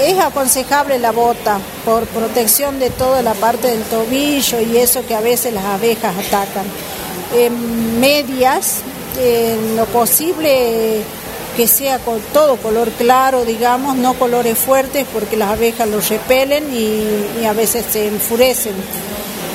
es 0.00 0.18
aconsejable 0.18 0.98
la 0.98 1.12
bota 1.12 1.58
por 1.84 2.06
protección 2.06 2.78
de 2.78 2.90
toda 2.90 3.22
la 3.22 3.34
parte 3.34 3.68
del 3.68 3.82
tobillo 3.82 4.60
y 4.60 4.76
eso 4.78 5.06
que 5.06 5.14
a 5.14 5.20
veces 5.20 5.52
las 5.52 5.64
abejas 5.64 6.14
atacan. 6.16 6.64
Medias, 7.98 8.82
lo 9.76 9.84
posible 9.86 11.02
que 11.56 11.66
sea 11.68 11.98
con 11.98 12.20
todo 12.32 12.56
color 12.56 12.90
claro, 12.90 13.44
digamos, 13.44 13.96
no 13.96 14.14
colores 14.14 14.58
fuertes 14.58 15.06
porque 15.12 15.36
las 15.36 15.50
abejas 15.50 15.88
los 15.88 16.08
repelen 16.08 16.64
y, 16.72 17.44
a 17.44 17.52
veces 17.52 17.84
se 17.90 18.08
enfurecen 18.08 18.74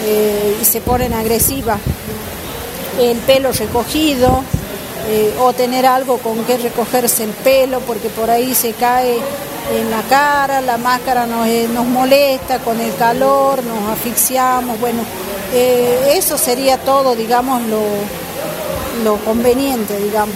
eh, 0.05 0.57
y 0.61 0.65
se 0.65 0.81
ponen 0.81 1.13
agresivas. 1.13 1.79
El 2.99 3.17
pelo 3.19 3.51
recogido 3.51 4.43
eh, 5.07 5.33
o 5.39 5.53
tener 5.53 5.85
algo 5.85 6.17
con 6.17 6.43
que 6.45 6.57
recogerse 6.57 7.23
el 7.23 7.31
pelo 7.31 7.79
porque 7.81 8.09
por 8.09 8.29
ahí 8.29 8.53
se 8.53 8.73
cae 8.73 9.17
en 9.71 9.91
la 9.91 10.01
cara, 10.03 10.61
la 10.61 10.77
máscara 10.77 11.25
nos, 11.25 11.47
eh, 11.47 11.67
nos 11.73 11.85
molesta 11.85 12.59
con 12.59 12.79
el 12.79 12.95
calor, 12.95 13.63
nos 13.63 13.91
asfixiamos, 13.91 14.79
bueno, 14.79 15.03
eso 15.51 16.37
sería 16.37 16.77
todo, 16.77 17.15
digamos, 17.15 17.61
lo, 17.63 17.81
lo 19.03 19.17
conveniente, 19.17 19.97
digamos. 19.97 20.35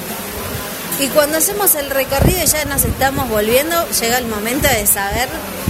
Y 0.99 1.07
cuando 1.07 1.37
hacemos 1.37 1.75
el 1.75 1.89
recorrido 1.89 2.43
y 2.43 2.47
ya 2.47 2.65
nos 2.65 2.83
estamos 2.85 3.27
volviendo, 3.29 3.75
llega 3.99 4.17
el 4.17 4.27
momento 4.27 4.67
de 4.67 4.85
saber 4.85 5.27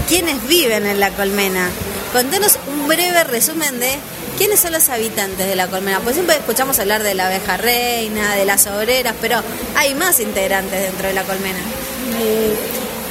quiénes 0.07 0.45
viven 0.47 0.85
en 0.85 0.99
la 0.99 1.11
colmena. 1.11 1.69
Contanos 2.11 2.59
un 2.71 2.87
breve 2.87 3.23
resumen 3.23 3.79
de 3.79 3.95
quiénes 4.43 4.59
son 4.59 4.73
los 4.73 4.89
habitantes 4.89 5.47
de 5.47 5.55
la 5.55 5.67
colmena. 5.67 6.01
Pues 6.01 6.15
siempre 6.15 6.35
escuchamos 6.35 6.77
hablar 6.77 7.01
de 7.01 7.13
la 7.13 7.27
abeja 7.27 7.55
reina, 7.55 8.35
de 8.35 8.43
las 8.43 8.67
obreras, 8.67 9.15
pero 9.21 9.37
hay 9.73 9.95
más 9.95 10.19
integrantes 10.19 10.81
dentro 10.81 11.07
de 11.07 11.13
la 11.13 11.23
colmena. 11.23 11.59
Eh, 12.19 12.53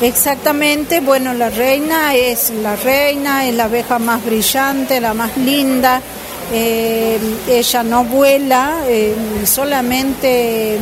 exactamente, 0.03 1.01
bueno, 1.01 1.33
la 1.33 1.49
reina 1.49 2.15
es 2.15 2.51
la 2.51 2.77
reina, 2.77 3.49
es 3.49 3.55
la 3.55 3.65
abeja 3.65 3.99
más 3.99 4.23
brillante, 4.23 5.01
la 5.01 5.15
más 5.15 5.35
linda. 5.39 6.03
Eh, 6.53 7.19
ella 7.49 7.83
no 7.83 8.05
vuela, 8.05 8.83
eh, 8.87 9.15
solamente 9.47 10.79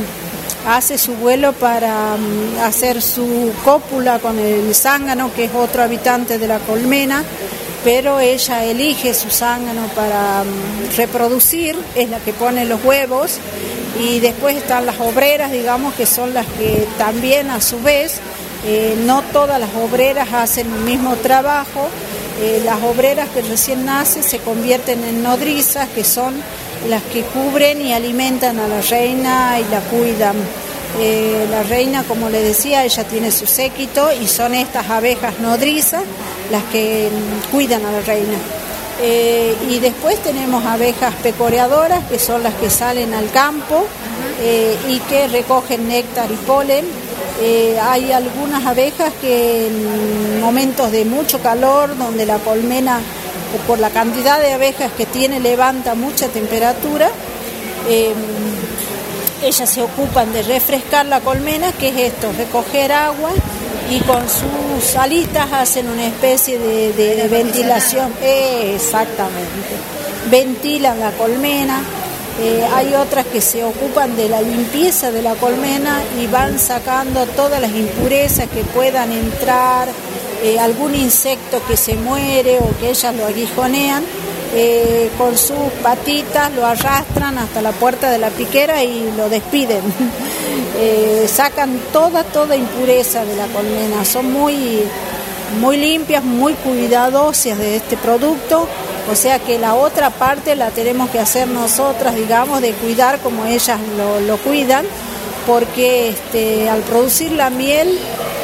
hace 0.67 0.99
su 0.99 1.15
vuelo 1.15 1.53
para 1.53 2.17
mm, 2.17 2.59
hacer 2.65 3.01
su 3.01 3.53
cópula 3.65 4.19
con 4.19 4.37
el 4.37 4.75
zángano, 4.75 5.33
que 5.33 5.45
es 5.45 5.55
otro 5.55 5.85
habitante 5.85 6.39
de 6.39 6.49
la 6.49 6.59
colmena, 6.59 7.23
pero 7.85 8.21
ella 8.21 8.65
elige 8.65 9.15
su 9.15 9.31
zángano 9.31 9.87
para 9.95 10.45
mm, 10.45 10.97
reproducir, 10.97 11.77
es 11.95 12.09
la 12.11 12.19
que 12.21 12.33
pone 12.33 12.65
los 12.65 12.85
huevos, 12.85 13.39
y 13.99 14.21
después 14.21 14.57
están 14.57 14.87
las 14.87 15.01
obreras, 15.01 15.51
digamos, 15.51 15.95
que 15.95 16.07
son 16.07 16.33
las 16.33 16.47
que 16.47 16.87
también 16.99 17.51
a 17.51 17.61
su 17.61 17.81
vez, 17.81 18.21
eh, 18.67 18.97
no 19.05 19.23
todas 19.33 19.59
las 19.59 19.71
obreras 19.75 20.33
hacen 20.33 20.73
el 20.73 20.81
mismo 20.81 21.17
trabajo, 21.17 21.89
eh, 22.41 22.63
las 22.65 22.83
obreras 22.83 23.29
que 23.31 23.43
recién 23.43 23.85
nacen 23.85 24.23
se 24.23 24.39
convierten 24.39 25.03
en 25.05 25.23
nodrizas, 25.23 25.89
que 25.89 26.05
son 26.05 26.35
las 26.89 27.03
que 27.05 27.23
cubren 27.23 27.83
y 27.83 27.93
alimentan 27.93 28.59
a 28.59 28.67
la 28.67 28.81
reina 28.81 29.59
y 29.61 29.71
la 29.71 29.81
cuidan. 29.81 30.37
Eh, 30.99 31.47
la 31.51 31.63
reina, 31.63 32.03
como 32.05 32.29
le 32.29 32.43
decía, 32.43 32.85
ella 32.85 33.05
tiene 33.05 33.31
su 33.31 33.47
séquito 33.47 34.11
y 34.13 34.27
son 34.27 34.55
estas 34.55 34.91
abejas 34.91 35.39
nodrizas 35.39 36.03
las 36.51 36.65
que 36.65 37.09
cuidan 37.53 37.85
a 37.87 37.93
la 37.93 38.01
reina. 38.01 38.37
Eh, 39.03 39.57
y 39.71 39.79
después 39.79 40.19
tenemos 40.23 40.65
abejas 40.65 41.15
pecoreadoras, 41.23 42.05
que 42.05 42.19
son 42.19 42.43
las 42.43 42.55
que 42.55 42.69
salen 42.69 43.15
al 43.15 43.31
campo 43.31 43.87
eh, 44.41 44.77
y 44.89 44.99
que 45.01 45.29
recogen 45.29 45.89
néctar 45.89 46.31
y 46.31 46.37
polen. 46.37 46.85
hay 47.83 48.13
algunas 48.13 48.67
abejas 48.67 49.13
que 49.23 49.69
en 49.69 50.41
momentos 50.41 50.93
de 50.93 51.07
mucho 51.07 51.41
calor, 51.41 51.97
donde 51.97 52.27
la 52.27 52.39
colmena 52.39 53.01
por 53.67 53.79
la 53.79 53.89
cantidad 53.89 54.39
de 54.39 54.53
abejas 54.53 54.93
que 54.93 55.07
tiene 55.07 55.41
levanta 55.41 55.95
mucha 55.95 56.29
temperatura, 56.29 57.11
ellas 59.43 59.69
se 59.71 59.83
ocupan 59.83 60.33
de 60.33 60.43
refrescar 60.43 61.07
la 61.07 61.21
colmena, 61.21 61.73
que 61.73 61.89
es 61.89 62.13
esto, 62.13 62.33
recoger 62.37 62.93
agua 62.93 63.31
y 63.91 63.99
con 64.01 64.23
sus 64.29 64.97
alitas 64.97 65.53
hacen 65.53 65.89
una 65.89 66.07
especie 66.07 66.59
de, 66.59 67.29
ventilación. 67.29 68.13
exactamente. 68.23 69.75
Ventilan 70.31 71.01
la 71.01 71.11
colmena. 71.13 71.83
Eh, 72.41 72.65
hay 72.75 72.95
otras 72.95 73.27
que 73.27 73.41
se 73.41 73.65
ocupan 73.65 74.17
de 74.17 74.29
la 74.29 74.41
limpieza 74.41 75.11
de 75.11 75.21
la 75.21 75.35
colmena 75.35 76.03
y 76.19 76.27
van 76.27 76.59
sacando 76.59 77.27
todas 77.27 77.61
las 77.61 77.73
impurezas 77.73 78.49
que 78.49 78.63
puedan 78.63 79.13
entrar, 79.13 79.89
eh, 80.43 80.59
algún 80.59 80.95
insecto 80.95 81.61
que 81.67 81.77
se 81.77 81.97
muere 81.97 82.59
o 82.59 82.71
que 82.79 82.91
ellas 82.91 83.15
lo 83.15 83.27
aguijonean, 83.27 84.05
eh, 84.53 85.11
con 85.17 85.37
sus 85.37 85.71
patitas 85.83 86.53
lo 86.53 86.67
arrastran 86.67 87.39
hasta 87.39 87.63
la 87.63 87.73
puerta 87.73 88.11
de 88.11 88.19
la 88.19 88.31
piquera 88.31 88.83
y 88.83 89.13
lo 89.17 89.29
despiden. 89.29 89.83
Eh, 90.83 91.29
sacan 91.29 91.79
toda, 91.93 92.25
toda 92.25 92.57
impureza 92.57 93.25
de 93.27 93.37
la 93.37 93.47
colmena. 93.49 94.03
Son 94.05 94.33
muy, 94.33 94.81
muy 95.61 95.77
limpias, 95.77 96.25
muy 96.25 96.55
cuidadosas 96.55 97.59
de 97.59 97.77
este 97.77 97.99
producto. 97.99 98.67
O 99.11 99.15
sea 99.15 99.39
que 99.41 99.59
la 99.59 99.75
otra 99.75 100.09
parte 100.09 100.57
la 100.57 100.71
tenemos 100.71 101.11
que 101.11 101.19
hacer 101.19 101.49
nosotras, 101.49 102.15
digamos, 102.15 102.63
de 102.63 102.73
cuidar 102.73 103.19
como 103.19 103.45
ellas 103.45 103.79
lo, 103.99 104.21
lo 104.21 104.39
cuidan 104.39 104.87
porque 105.47 106.11
este, 106.11 106.69
al 106.69 106.81
producir 106.83 107.33
la 107.33 107.51
miel 107.51 107.99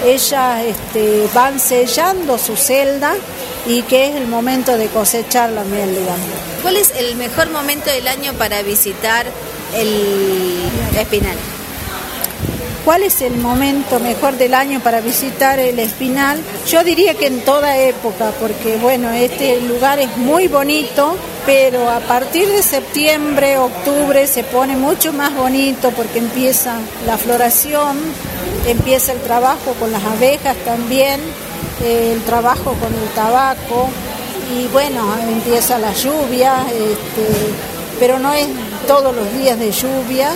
ellas 0.04 0.64
este, 0.64 1.28
van 1.34 1.60
sellando 1.60 2.38
su 2.38 2.56
celda 2.56 3.14
y 3.66 3.82
que 3.82 4.08
es 4.08 4.16
el 4.16 4.26
momento 4.26 4.76
de 4.76 4.86
cosechar 4.88 5.50
la 5.50 5.64
miel, 5.64 5.90
digamos. 5.90 6.26
¿Cuál 6.62 6.76
es 6.76 6.92
el 6.96 7.16
mejor 7.16 7.50
momento 7.50 7.90
del 7.90 8.08
año 8.08 8.32
para 8.34 8.62
visitar 8.62 9.26
el 9.74 10.98
espinal? 10.98 11.36
¿Cuál 12.86 13.02
es 13.02 13.20
el 13.20 13.36
momento 13.38 13.98
mejor 13.98 14.34
del 14.34 14.54
año 14.54 14.78
para 14.78 15.00
visitar 15.00 15.58
el 15.58 15.76
Espinal? 15.80 16.40
Yo 16.68 16.84
diría 16.84 17.14
que 17.14 17.26
en 17.26 17.40
toda 17.40 17.76
época, 17.78 18.30
porque 18.40 18.76
bueno, 18.76 19.10
este 19.10 19.60
lugar 19.60 19.98
es 19.98 20.16
muy 20.16 20.46
bonito, 20.46 21.16
pero 21.44 21.90
a 21.90 21.98
partir 21.98 22.46
de 22.46 22.62
septiembre, 22.62 23.58
octubre 23.58 24.28
se 24.28 24.44
pone 24.44 24.76
mucho 24.76 25.12
más 25.12 25.34
bonito 25.34 25.90
porque 25.90 26.20
empieza 26.20 26.78
la 27.08 27.18
floración, 27.18 27.98
empieza 28.68 29.14
el 29.14 29.20
trabajo 29.20 29.74
con 29.80 29.90
las 29.90 30.04
abejas 30.04 30.56
también, 30.64 31.20
el 31.84 32.22
trabajo 32.22 32.72
con 32.74 32.92
el 32.94 33.08
tabaco 33.14 33.88
y 34.54 34.66
bueno, 34.68 35.02
empieza 35.28 35.78
la 35.78 35.92
lluvia, 35.92 36.66
este, 36.70 37.26
pero 37.98 38.18
no 38.18 38.32
es 38.32 38.46
todos 38.86 39.14
los 39.14 39.32
días 39.34 39.58
de 39.58 39.70
lluvia, 39.70 40.30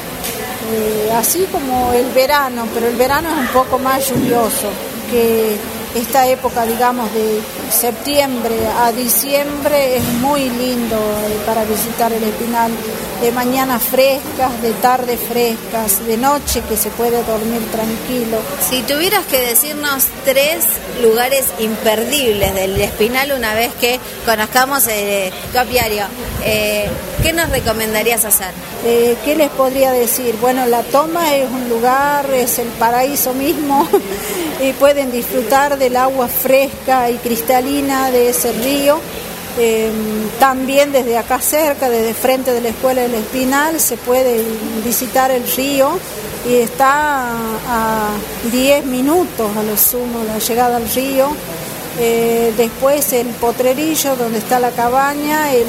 eh, 0.73 1.13
así 1.15 1.47
como 1.53 1.93
el 1.93 2.07
verano, 2.13 2.67
pero 2.75 2.89
el 2.89 2.97
verano 2.97 3.29
es 3.31 3.37
un 3.37 3.47
poco 3.49 3.79
más 3.79 4.09
lluvioso 4.09 4.69
que 5.11 5.57
esta 5.95 6.27
época, 6.27 6.65
digamos, 6.67 7.13
de 7.13 7.41
septiembre 7.71 8.55
a 8.79 8.93
diciembre 8.93 9.97
es 9.97 10.05
muy 10.21 10.49
lindo 10.49 10.97
eh, 10.97 11.39
para 11.47 11.65
visitar 11.65 12.13
el 12.13 12.23
Espinal, 12.23 12.71
de 13.21 13.33
mañanas 13.33 13.83
frescas, 13.83 14.63
de 14.63 14.73
tardes 14.75 15.21
frescas, 15.21 16.07
de 16.07 16.17
noche 16.17 16.63
que 16.69 16.77
se 16.77 16.91
puede 16.91 17.23
dormir 17.25 17.61
tranquilo. 17.71 18.39
Si 18.69 18.83
tuvieras 18.83 19.27
que 19.27 19.41
decirnos 19.41 20.07
tres 20.25 20.65
lugares 21.03 21.47
imperdibles 21.59 22.55
del 22.55 22.81
Espinal 22.81 23.33
una 23.33 23.53
vez 23.55 23.73
que 23.75 24.01
conozcamos 24.25 24.87
el 24.87 25.33
eh, 26.45 26.89
¿qué 27.23 27.33
nos 27.33 27.51
recomendarías 27.51 28.25
hacer? 28.25 28.51
Eh, 28.85 29.17
¿Qué 29.25 29.37
les 29.37 29.51
podría 29.51 29.93
decir? 29.93 30.37
Bueno, 30.41 30.67
la 30.67 30.83
toma 30.83 31.37
es 31.37 31.51
un 31.51 31.69
lugar, 31.69 32.27
es 32.33 32.59
el 32.59 32.69
paraíso 32.69 33.35
mismo 33.35 33.87
y 34.61 34.73
pueden 34.75 35.13
disfrutar 35.13 35.79
del 35.79 35.97
agua 35.97 36.29
fresca 36.29 37.11
y 37.11 37.17
cristalina 37.17 38.11
de 38.11 38.31
ese 38.31 38.53
río. 38.53 38.99
Em, 39.59 40.29
también 40.39 40.93
desde 40.93 41.19
acá 41.19 41.41
cerca, 41.41 41.91
desde 41.91 42.15
frente 42.15 42.53
de 42.53 42.61
la 42.61 42.69
Escuela 42.69 43.03
del 43.03 43.15
Espinal, 43.15 43.81
se 43.81 43.97
puede 43.97 44.43
visitar 44.85 45.31
el 45.31 45.47
río 45.57 45.99
y 46.49 46.57
está 46.57 47.33
a 47.69 48.09
10 48.51 48.87
minutos 48.87 49.51
a 49.57 49.63
lo 49.63 49.77
sumo 49.77 50.25
la 50.25 50.39
llegada 50.39 50.77
al 50.77 50.89
río. 50.89 51.29
Eh, 51.99 52.55
después 52.57 53.13
el 53.13 53.27
potrerillo 53.27 54.17
donde 54.17 54.39
está 54.39 54.61
la 54.61 54.71
cabaña, 54.71 55.53
el, 55.53 55.67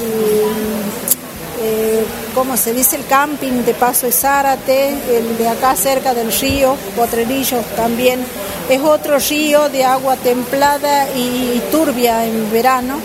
eh, 1.64 2.04
¿cómo 2.34 2.58
se 2.58 2.74
dice? 2.74 2.96
El 2.96 3.06
camping 3.06 3.64
de 3.64 3.74
Paso 3.74 4.08
de 4.08 4.12
Zárate, 4.12 4.90
el 4.90 5.38
de 5.38 5.48
acá 5.48 5.76
cerca 5.76 6.14
del 6.14 6.32
río, 6.32 6.76
Potrerillo 6.96 7.60
también. 7.76 8.26
Es 8.70 8.82
otro 8.82 9.20
río 9.20 9.70
de 9.70 9.84
agua 9.84 10.16
templada 10.16 11.08
y 11.16 11.62
turbia 11.72 12.26
en 12.26 12.52
verano, 12.52 12.98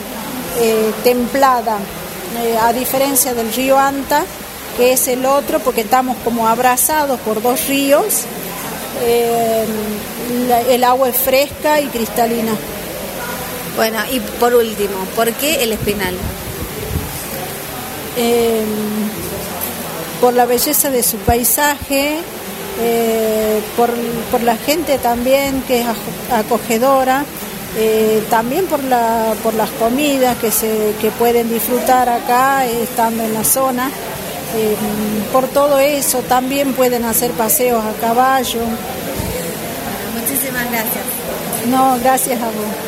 eh, 0.58 0.92
templada, 1.04 1.78
eh, 2.42 2.56
a 2.58 2.72
diferencia 2.72 3.34
del 3.34 3.52
río 3.52 3.78
Anta, 3.78 4.24
que 4.76 4.92
es 4.92 5.06
el 5.08 5.26
otro, 5.26 5.58
porque 5.60 5.82
estamos 5.82 6.16
como 6.24 6.48
abrazados 6.48 7.20
por 7.20 7.42
dos 7.42 7.66
ríos. 7.66 8.24
el 10.68 10.84
agua 10.84 11.10
es 11.10 11.16
fresca 11.16 11.80
y 11.80 11.86
cristalina. 11.88 12.52
Bueno, 13.76 13.98
y 14.10 14.20
por 14.20 14.54
último, 14.54 14.96
¿por 15.14 15.30
qué 15.34 15.62
el 15.62 15.72
Espinal? 15.72 16.14
Em, 18.16 18.64
por 20.20 20.32
la 20.32 20.46
belleza 20.46 20.90
de 20.90 21.02
su 21.02 21.18
paisaje, 21.18 22.18
eh, 22.80 23.60
por, 23.76 23.90
por, 24.30 24.42
la 24.42 24.56
gente 24.56 24.98
también 24.98 25.62
que 25.68 25.82
es 25.82 25.86
acogedora, 26.32 27.24
eh, 27.76 28.22
también 28.30 28.66
por, 28.66 28.82
la, 28.84 29.34
por 29.42 29.52
las 29.54 29.68
comidas 29.70 30.38
que, 30.38 30.50
se, 30.50 30.94
que 31.00 31.10
pueden 31.10 31.50
disfrutar 31.50 32.08
acá 32.08 32.64
estando 32.64 33.24
en 33.24 33.34
la 33.34 33.44
zona. 33.44 33.90
Em, 34.56 35.22
por 35.32 35.48
todo 35.48 35.78
eso 35.78 36.20
también 36.20 36.72
pueden 36.72 37.04
hacer 37.04 37.32
paseos 37.32 37.84
a 37.84 37.92
caballo. 38.00 38.60
Muchísimas 40.18 40.70
gracias. 40.70 41.04
No, 41.68 41.98
gracias 42.00 42.40
a 42.40 42.46
vos. 42.46 42.86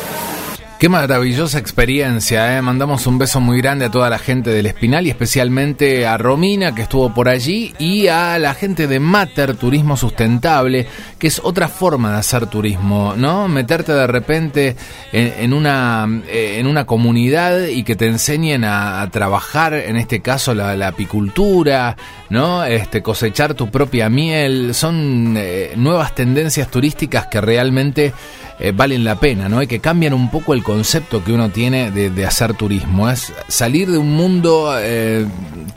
Qué 0.79 0.87
maravillosa 0.87 1.59
experiencia, 1.59 2.57
¿eh? 2.57 2.61
mandamos 2.61 3.05
un 3.05 3.17
beso 3.17 3.41
muy 3.41 3.57
grande 3.57 3.83
a 3.83 3.91
toda 3.91 4.09
la 4.09 4.17
gente 4.17 4.51
del 4.51 4.65
Espinal 4.65 5.05
y 5.05 5.09
especialmente 5.09 6.07
a 6.07 6.17
Romina 6.17 6.73
que 6.73 6.83
estuvo 6.83 7.13
por 7.13 7.27
allí 7.27 7.73
y 7.79 8.07
a 8.07 8.39
la 8.39 8.53
gente 8.53 8.87
de 8.87 9.01
Mater 9.01 9.57
Turismo 9.57 9.97
Sustentable, 9.97 10.87
que 11.17 11.27
es 11.27 11.41
otra 11.43 11.67
forma 11.67 12.13
de 12.13 12.19
hacer 12.19 12.47
turismo, 12.47 13.13
¿no? 13.17 13.49
Meterte 13.49 13.91
de 13.91 14.07
repente 14.07 14.77
en, 15.11 15.51
una, 15.51 16.07
en 16.29 16.65
una 16.65 16.85
comunidad 16.85 17.65
y 17.65 17.83
que 17.83 17.97
te 17.97 18.07
enseñen 18.07 18.63
a, 18.63 19.05
trabajar, 19.11 19.73
en 19.73 19.97
este 19.97 20.21
caso 20.21 20.53
la, 20.53 20.87
apicultura, 20.87 21.97
¿no? 22.29 22.63
Este, 22.63 23.03
cosechar 23.03 23.53
tu 23.53 23.69
propia 23.69 24.09
miel, 24.09 24.73
son 24.73 25.35
eh, 25.35 25.73
nuevas 25.75 26.15
tendencias 26.15 26.71
turísticas 26.71 27.27
que 27.27 27.41
realmente 27.41 28.13
eh, 28.61 28.73
valen 28.75 29.05
la 29.05 29.15
pena, 29.15 29.47
¿no? 29.47 29.61
Y 29.61 29.67
que 29.67 29.79
cambian 29.79 30.13
un 30.13 30.29
poco 30.29 30.53
el 30.53 30.63
concepto 30.69 31.23
que 31.23 31.31
uno 31.31 31.49
tiene 31.49 31.89
de, 31.89 32.25
hacer 32.27 32.53
turismo. 32.53 33.09
Es 33.09 33.33
salir 33.47 33.89
de 33.89 33.97
un 33.97 34.11
mundo 34.11 34.75
eh, 34.77 35.25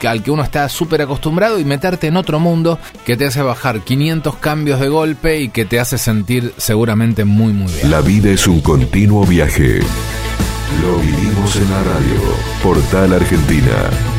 al 0.06 0.22
que 0.22 0.30
uno 0.30 0.42
está 0.42 0.68
súper 0.68 1.00
acostumbrado 1.00 1.58
y 1.58 1.64
meterte 1.64 2.08
en 2.08 2.18
otro 2.18 2.38
mundo 2.38 2.78
que 3.06 3.16
te 3.16 3.24
hace 3.24 3.40
bajar 3.40 3.80
500 3.80 4.36
cambios 4.36 4.80
de 4.80 4.90
golpe 4.90 5.40
y 5.40 5.48
que 5.48 5.64
te 5.64 5.80
hace 5.80 5.96
sentir 5.96 6.52
seguramente 6.58 7.24
muy, 7.24 7.54
muy 7.54 7.72
bien. 7.72 7.90
La 7.90 8.02
vida 8.02 8.28
es 8.32 8.46
un 8.46 8.60
continuo 8.60 9.24
viaje. 9.24 9.80
Lo 10.82 10.98
vivimos 10.98 11.56
en 11.56 11.70
la 11.70 11.82
radio. 11.84 12.20
Portal 12.62 13.14
Argentina. 13.14 14.11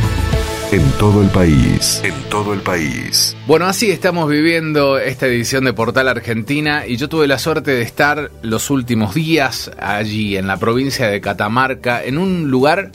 En 0.74 0.92
todo 0.94 1.22
el 1.22 1.30
país. 1.30 2.02
En 2.04 2.16
todo 2.32 2.52
el 2.52 2.62
país. 2.62 3.38
Bueno, 3.46 3.68
así 3.68 3.92
estamos 3.92 4.28
viviendo 4.28 4.98
esta 4.98 5.28
edición 5.28 5.66
de 5.66 5.74
Portal 5.74 6.08
Argentina 6.08 6.88
y 6.88 6.98
yo 6.98 7.10
tuve 7.10 7.28
la 7.28 7.38
suerte 7.38 7.70
de 7.70 7.84
estar 7.84 8.32
los 8.42 8.72
últimos 8.72 9.14
días 9.14 9.70
allí 9.78 10.36
en 10.36 10.48
la 10.48 10.58
provincia 10.58 11.08
de 11.10 11.22
Catamarca, 11.22 12.04
en 12.04 12.18
un 12.18 12.50
lugar 12.50 12.92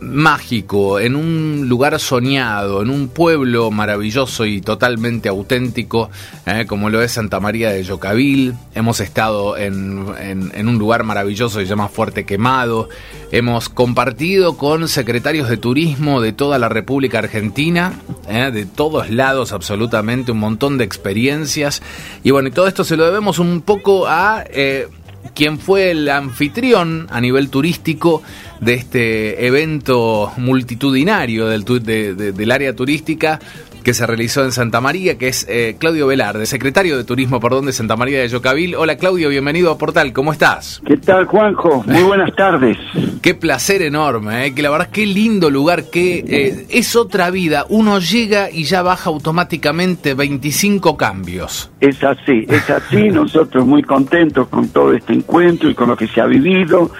mágico, 0.00 1.00
en 1.00 1.16
un 1.16 1.68
lugar 1.68 1.98
soñado, 1.98 2.82
en 2.82 2.90
un 2.90 3.08
pueblo 3.08 3.70
maravilloso 3.70 4.46
y 4.46 4.60
totalmente 4.60 5.28
auténtico, 5.28 6.10
eh, 6.46 6.66
como 6.66 6.90
lo 6.90 7.02
es 7.02 7.12
Santa 7.12 7.40
María 7.40 7.70
de 7.70 7.82
Yocavil. 7.82 8.54
Hemos 8.74 9.00
estado 9.00 9.56
en, 9.56 9.78
un 9.78 10.78
lugar 10.78 11.04
maravilloso 11.04 11.58
que 11.58 11.64
se 11.64 11.70
llama 11.70 11.88
Fuerte 11.88 12.24
Quemado. 12.24 12.88
Hemos 13.32 13.68
compartido 13.68 14.56
con 14.56 14.88
secretarios 14.88 15.48
de 15.48 15.56
turismo 15.56 16.20
de 16.20 16.32
toda 16.32 16.58
la 16.58 16.68
República 16.68 17.18
Argentina, 17.18 17.94
eh, 18.28 18.50
de 18.52 18.66
todos 18.66 19.10
lados 19.10 19.52
absolutamente, 19.52 20.32
un 20.32 20.38
montón 20.38 20.78
de 20.78 20.84
experiencias. 20.84 21.82
Y 22.22 22.30
bueno, 22.30 22.48
y 22.48 22.52
todo 22.52 22.68
esto 22.68 22.84
se 22.84 22.96
lo 22.96 23.04
debemos 23.04 23.38
un 23.38 23.62
poco 23.62 24.06
a... 24.06 24.44
Eh, 24.48 24.88
quien 25.34 25.58
fue 25.58 25.90
el 25.90 26.08
anfitrión 26.08 27.06
a 27.10 27.20
nivel 27.20 27.50
turístico 27.50 28.22
de 28.60 28.74
este 28.74 29.46
evento 29.46 30.32
multitudinario 30.36 31.46
del, 31.46 31.64
del 31.64 32.50
área 32.50 32.74
turística 32.74 33.38
que 33.88 33.94
se 33.94 34.06
realizó 34.06 34.44
en 34.44 34.52
Santa 34.52 34.82
María, 34.82 35.16
que 35.16 35.28
es 35.28 35.46
eh, 35.48 35.76
Claudio 35.78 36.06
Velarde, 36.06 36.44
secretario 36.44 36.98
de 36.98 37.04
Turismo, 37.04 37.40
perdón, 37.40 37.64
de 37.64 37.72
Santa 37.72 37.96
María 37.96 38.20
de 38.20 38.28
Yocavil. 38.28 38.74
Hola 38.74 38.98
Claudio, 38.98 39.30
bienvenido 39.30 39.70
a 39.70 39.78
Portal, 39.78 40.12
¿cómo 40.12 40.30
estás? 40.30 40.82
¿Qué 40.84 40.98
tal 40.98 41.24
Juanjo? 41.24 41.84
Muy 41.86 42.02
buenas 42.02 42.36
tardes. 42.36 42.76
qué 43.22 43.32
placer 43.32 43.80
enorme, 43.80 44.44
eh, 44.44 44.54
que 44.54 44.60
la 44.60 44.68
verdad 44.68 44.90
qué 44.92 45.06
lindo 45.06 45.48
lugar, 45.48 45.84
que 45.84 46.18
eh, 46.18 46.66
es 46.68 46.96
otra 46.96 47.30
vida, 47.30 47.64
uno 47.70 47.98
llega 47.98 48.50
y 48.50 48.64
ya 48.64 48.82
baja 48.82 49.08
automáticamente 49.08 50.12
25 50.12 50.98
cambios. 50.98 51.70
Es 51.80 52.04
así, 52.04 52.44
es 52.46 52.68
así, 52.68 53.08
nosotros 53.08 53.64
muy 53.64 53.82
contentos 53.82 54.48
con 54.48 54.68
todo 54.68 54.92
este 54.92 55.14
encuentro 55.14 55.70
y 55.70 55.74
con 55.74 55.88
lo 55.88 55.96
que 55.96 56.08
se 56.08 56.20
ha 56.20 56.26
vivido, 56.26 56.90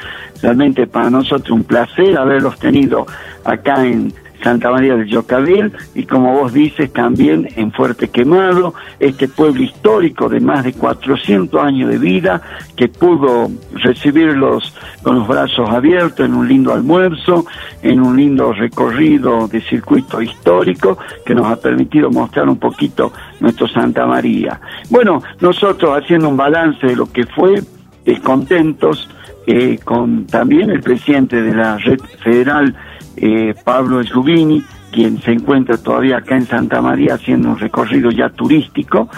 realmente 0.40 0.86
para 0.86 1.10
nosotros 1.10 1.50
un 1.50 1.64
placer 1.64 2.16
haberlos 2.16 2.58
tenido 2.58 3.06
acá 3.44 3.84
en 3.84 4.10
Santa 4.42 4.70
María 4.70 4.96
del 4.96 5.06
Yocavil 5.06 5.72
y 5.94 6.04
como 6.04 6.32
vos 6.32 6.52
dices 6.52 6.92
también 6.92 7.48
en 7.56 7.72
Fuerte 7.72 8.08
Quemado, 8.08 8.74
este 9.00 9.28
pueblo 9.28 9.62
histórico 9.62 10.28
de 10.28 10.40
más 10.40 10.64
de 10.64 10.72
400 10.72 11.60
años 11.60 11.90
de 11.90 11.98
vida 11.98 12.40
que 12.76 12.88
pudo 12.88 13.50
recibirlos 13.74 14.74
con 15.02 15.16
los 15.16 15.28
brazos 15.28 15.68
abiertos 15.68 16.26
en 16.26 16.34
un 16.34 16.48
lindo 16.48 16.72
almuerzo, 16.72 17.46
en 17.82 18.00
un 18.00 18.16
lindo 18.16 18.52
recorrido 18.52 19.48
de 19.48 19.60
circuito 19.60 20.22
histórico 20.22 20.98
que 21.24 21.34
nos 21.34 21.46
ha 21.46 21.56
permitido 21.56 22.10
mostrar 22.10 22.48
un 22.48 22.58
poquito 22.58 23.12
nuestro 23.40 23.68
Santa 23.68 24.06
María. 24.06 24.60
Bueno, 24.90 25.22
nosotros 25.40 25.98
haciendo 25.98 26.28
un 26.28 26.36
balance 26.36 26.86
de 26.86 26.96
lo 26.96 27.10
que 27.10 27.26
fue, 27.26 27.62
descontentos, 28.04 29.08
eh, 29.46 29.78
con 29.82 30.26
también 30.26 30.68
el 30.70 30.82
presidente 30.82 31.40
de 31.40 31.54
la 31.54 31.78
red 31.78 31.98
federal 32.22 32.74
eh, 33.20 33.54
Pablo 33.64 34.00
Esgubini, 34.00 34.62
quien 34.90 35.20
se 35.20 35.32
encuentra 35.32 35.76
todavía 35.76 36.18
acá 36.18 36.36
en 36.36 36.46
Santa 36.46 36.80
María 36.80 37.14
haciendo 37.14 37.50
un 37.50 37.58
recorrido 37.58 38.10
ya 38.10 38.28
turístico, 38.30 39.08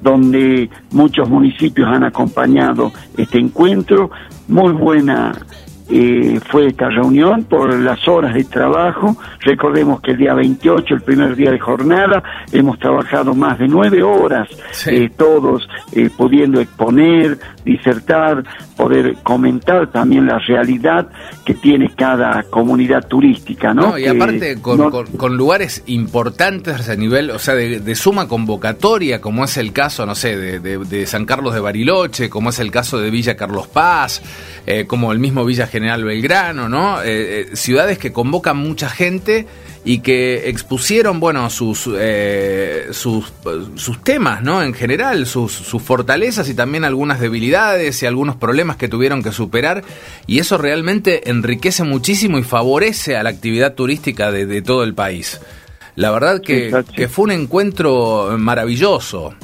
donde 0.00 0.68
muchos 0.92 1.28
municipios 1.28 1.88
han 1.88 2.04
acompañado 2.04 2.92
este 3.16 3.38
encuentro. 3.38 4.10
Muy 4.48 4.72
buena 4.72 5.32
eh, 5.92 6.38
fue 6.48 6.68
esta 6.68 6.88
reunión 6.88 7.44
por 7.44 7.76
las 7.80 8.06
horas 8.06 8.34
de 8.34 8.44
trabajo. 8.44 9.16
Recordemos 9.40 10.00
que 10.00 10.12
el 10.12 10.18
día 10.18 10.34
28, 10.34 10.94
el 10.94 11.00
primer 11.00 11.34
día 11.34 11.50
de 11.50 11.58
jornada, 11.58 12.22
hemos 12.52 12.78
trabajado 12.78 13.34
más 13.34 13.58
de 13.58 13.66
nueve 13.66 14.00
horas, 14.00 14.48
eh, 14.86 15.10
todos 15.16 15.68
eh, 15.92 16.08
pudiendo 16.16 16.60
exponer, 16.60 17.38
disertar, 17.64 18.44
poder 18.76 19.16
comentar 19.22 19.90
también 19.90 20.26
la 20.26 20.38
realidad 20.38 21.08
que 21.44 21.54
tiene 21.54 21.90
cada 21.94 22.42
comunidad 22.44 23.06
turística, 23.06 23.74
¿no? 23.74 23.98
y 23.98 24.06
aparte 24.06 24.60
con, 24.60 25.36
lugares 25.36 25.82
importantes 25.86 26.88
a 26.88 26.96
nivel, 26.96 27.30
o 27.30 27.38
sea, 27.38 27.54
de, 27.54 27.94
suma 27.94 28.28
convocatoria, 28.28 29.20
como 29.20 29.44
es 29.44 29.56
el 29.56 29.72
caso, 29.72 30.06
no 30.06 30.14
sé, 30.14 30.36
de, 30.36 31.06
San 31.06 31.24
Carlos 31.24 31.54
de 31.54 31.60
Bariloche, 31.60 32.28
como 32.30 32.50
es 32.50 32.58
el 32.58 32.70
caso 32.70 32.98
de 32.98 33.10
Villa 33.10 33.36
Carlos 33.36 33.66
Paz, 33.66 34.22
eh, 34.66 34.86
como 34.86 35.12
el 35.12 35.18
mismo 35.18 35.44
Villa 35.44 35.66
General 35.66 36.04
Belgrano, 36.04 36.68
¿no? 36.68 37.02
Eh, 37.02 37.40
eh, 37.40 37.56
ciudades 37.56 37.98
que 37.98 38.12
convocan 38.12 38.56
mucha 38.56 38.88
gente 38.88 39.46
y 39.84 40.00
que 40.00 40.48
expusieron, 40.50 41.20
bueno, 41.20 41.48
sus, 41.48 41.88
eh, 41.92 42.88
sus, 42.92 43.32
sus, 43.76 44.04
temas, 44.04 44.42
¿no? 44.42 44.62
En 44.62 44.74
general, 44.74 45.26
sus, 45.26 45.52
sus, 45.52 45.82
fortalezas 45.82 46.48
y 46.48 46.54
también 46.54 46.84
algunas 46.84 47.18
debilidades 47.18 48.02
y 48.02 48.06
algunos 48.06 48.36
problemas 48.36 48.76
que 48.76 48.88
tuvieron 48.88 49.22
que 49.22 49.32
superar. 49.32 49.82
Y 50.26 50.38
eso 50.38 50.58
realmente 50.58 51.30
enriquece 51.30 51.84
muchísimo 51.84 52.38
y 52.38 52.42
favorece 52.42 53.16
a 53.16 53.22
la 53.22 53.30
actividad 53.30 53.74
turística 53.74 54.30
de, 54.30 54.46
de 54.46 54.60
todo 54.60 54.84
el 54.84 54.94
país. 54.94 55.40
La 55.96 56.10
verdad 56.10 56.40
que, 56.40 56.84
que 56.94 57.08
fue 57.08 57.24
un 57.24 57.32
encuentro 57.32 58.36
maravilloso. 58.38 59.34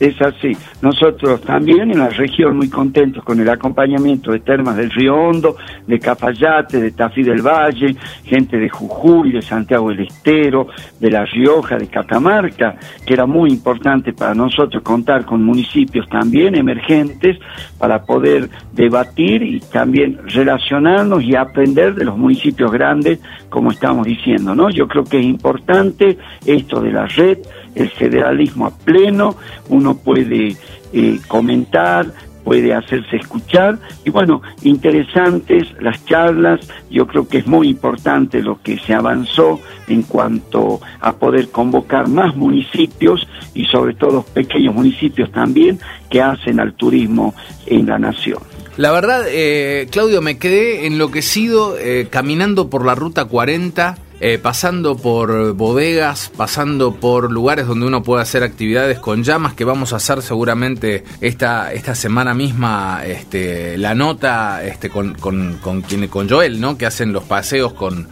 Es 0.00 0.18
así. 0.22 0.56
Nosotros 0.80 1.42
también 1.42 1.90
en 1.90 1.98
la 1.98 2.08
región 2.08 2.56
muy 2.56 2.70
contentos 2.70 3.22
con 3.22 3.38
el 3.38 3.50
acompañamiento 3.50 4.32
de 4.32 4.40
Termas 4.40 4.74
del 4.78 4.90
Río 4.90 5.14
Hondo, 5.14 5.56
de 5.86 5.98
Cafayate, 5.98 6.80
de 6.80 6.92
Tafí 6.92 7.22
del 7.22 7.42
Valle, 7.42 7.94
gente 8.24 8.56
de 8.56 8.70
Jujuy, 8.70 9.32
de 9.32 9.42
Santiago 9.42 9.90
del 9.90 10.06
Estero, 10.06 10.68
de 10.98 11.10
La 11.10 11.26
Rioja, 11.26 11.76
de 11.76 11.88
Catamarca, 11.88 12.76
que 13.04 13.12
era 13.12 13.26
muy 13.26 13.50
importante 13.50 14.14
para 14.14 14.34
nosotros 14.34 14.82
contar 14.82 15.26
con 15.26 15.44
municipios 15.44 16.08
también 16.08 16.54
emergentes 16.54 17.38
para 17.76 18.02
poder 18.02 18.48
debatir 18.72 19.42
y 19.42 19.60
también 19.60 20.18
relacionarnos 20.24 21.22
y 21.22 21.36
aprender 21.36 21.94
de 21.94 22.06
los 22.06 22.16
municipios 22.16 22.72
grandes, 22.72 23.20
como 23.50 23.70
estamos 23.70 24.06
diciendo, 24.06 24.54
¿no? 24.54 24.70
Yo 24.70 24.88
creo 24.88 25.04
que 25.04 25.18
es 25.18 25.26
importante 25.26 26.16
esto 26.46 26.80
de 26.80 26.92
la 26.92 27.04
red, 27.04 27.38
el 27.74 27.90
federalismo 27.90 28.66
a 28.66 28.70
pleno, 28.70 29.36
uno 29.68 29.96
puede 29.96 30.56
eh, 30.92 31.20
comentar, 31.28 32.12
puede 32.44 32.74
hacerse 32.74 33.16
escuchar. 33.16 33.78
Y 34.04 34.10
bueno, 34.10 34.42
interesantes 34.62 35.68
las 35.80 36.04
charlas, 36.04 36.60
yo 36.90 37.06
creo 37.06 37.28
que 37.28 37.38
es 37.38 37.46
muy 37.46 37.68
importante 37.68 38.42
lo 38.42 38.60
que 38.60 38.78
se 38.78 38.94
avanzó 38.94 39.60
en 39.88 40.02
cuanto 40.02 40.80
a 41.00 41.12
poder 41.14 41.50
convocar 41.50 42.08
más 42.08 42.36
municipios 42.36 43.26
y 43.54 43.66
sobre 43.66 43.94
todo 43.94 44.22
pequeños 44.22 44.74
municipios 44.74 45.30
también 45.30 45.78
que 46.08 46.20
hacen 46.20 46.60
al 46.60 46.74
turismo 46.74 47.34
en 47.66 47.86
la 47.86 47.98
nación. 47.98 48.38
La 48.76 48.92
verdad, 48.92 49.24
eh, 49.28 49.88
Claudio, 49.90 50.22
me 50.22 50.38
quedé 50.38 50.86
enloquecido 50.86 51.76
eh, 51.78 52.08
caminando 52.08 52.70
por 52.70 52.86
la 52.86 52.94
Ruta 52.94 53.26
40 53.26 53.98
eh, 54.20 54.38
pasando 54.38 54.96
por 54.96 55.54
bodegas, 55.54 56.30
pasando 56.36 56.94
por 56.94 57.32
lugares 57.32 57.66
donde 57.66 57.86
uno 57.86 58.02
puede 58.02 58.22
hacer 58.22 58.42
actividades 58.42 58.98
con 58.98 59.24
llamas, 59.24 59.54
que 59.54 59.64
vamos 59.64 59.92
a 59.92 59.96
hacer 59.96 60.20
seguramente 60.20 61.04
esta, 61.20 61.72
esta 61.72 61.94
semana 61.94 62.34
misma 62.34 63.02
este, 63.06 63.78
la 63.78 63.94
nota 63.94 64.62
este, 64.62 64.90
con, 64.90 65.14
con, 65.14 65.58
con, 65.62 65.82
con 65.82 66.28
Joel, 66.28 66.60
¿no? 66.60 66.76
que 66.76 66.86
hacen 66.86 67.12
los 67.14 67.24
paseos 67.24 67.72
con, 67.72 68.08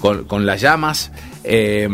con, 0.00 0.46
las 0.46 0.60
llamas. 0.60 1.10
Eh, 1.42 1.88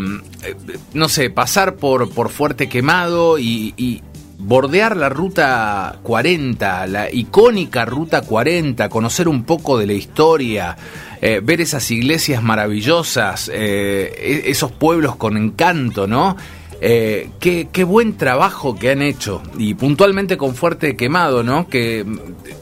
no 0.92 1.08
sé, 1.08 1.30
pasar 1.30 1.76
por, 1.76 2.10
por 2.10 2.28
Fuerte 2.28 2.68
Quemado 2.68 3.38
y, 3.38 3.72
y 3.76 4.02
bordear 4.38 4.96
la 4.96 5.08
ruta 5.08 5.98
40, 6.02 6.86
la 6.86 7.10
icónica 7.10 7.84
ruta 7.84 8.22
40, 8.22 8.88
conocer 8.88 9.28
un 9.28 9.44
poco 9.44 9.78
de 9.78 9.86
la 9.86 9.94
historia, 9.94 10.76
eh, 11.26 11.40
ver 11.42 11.62
esas 11.62 11.90
iglesias 11.90 12.42
maravillosas, 12.42 13.50
eh, 13.50 14.42
e-, 14.44 14.50
esos 14.50 14.70
pueblos 14.72 15.16
con 15.16 15.38
encanto, 15.38 16.06
¿no? 16.06 16.36
Eh, 16.82 17.30
qué, 17.40 17.68
qué, 17.72 17.82
buen 17.82 18.18
trabajo 18.18 18.76
que 18.76 18.90
han 18.90 19.00
hecho 19.00 19.40
y 19.56 19.72
puntualmente 19.72 20.36
con 20.36 20.54
Fuerte 20.54 20.96
Quemado, 20.96 21.42
¿no? 21.42 21.66
Que 21.66 22.04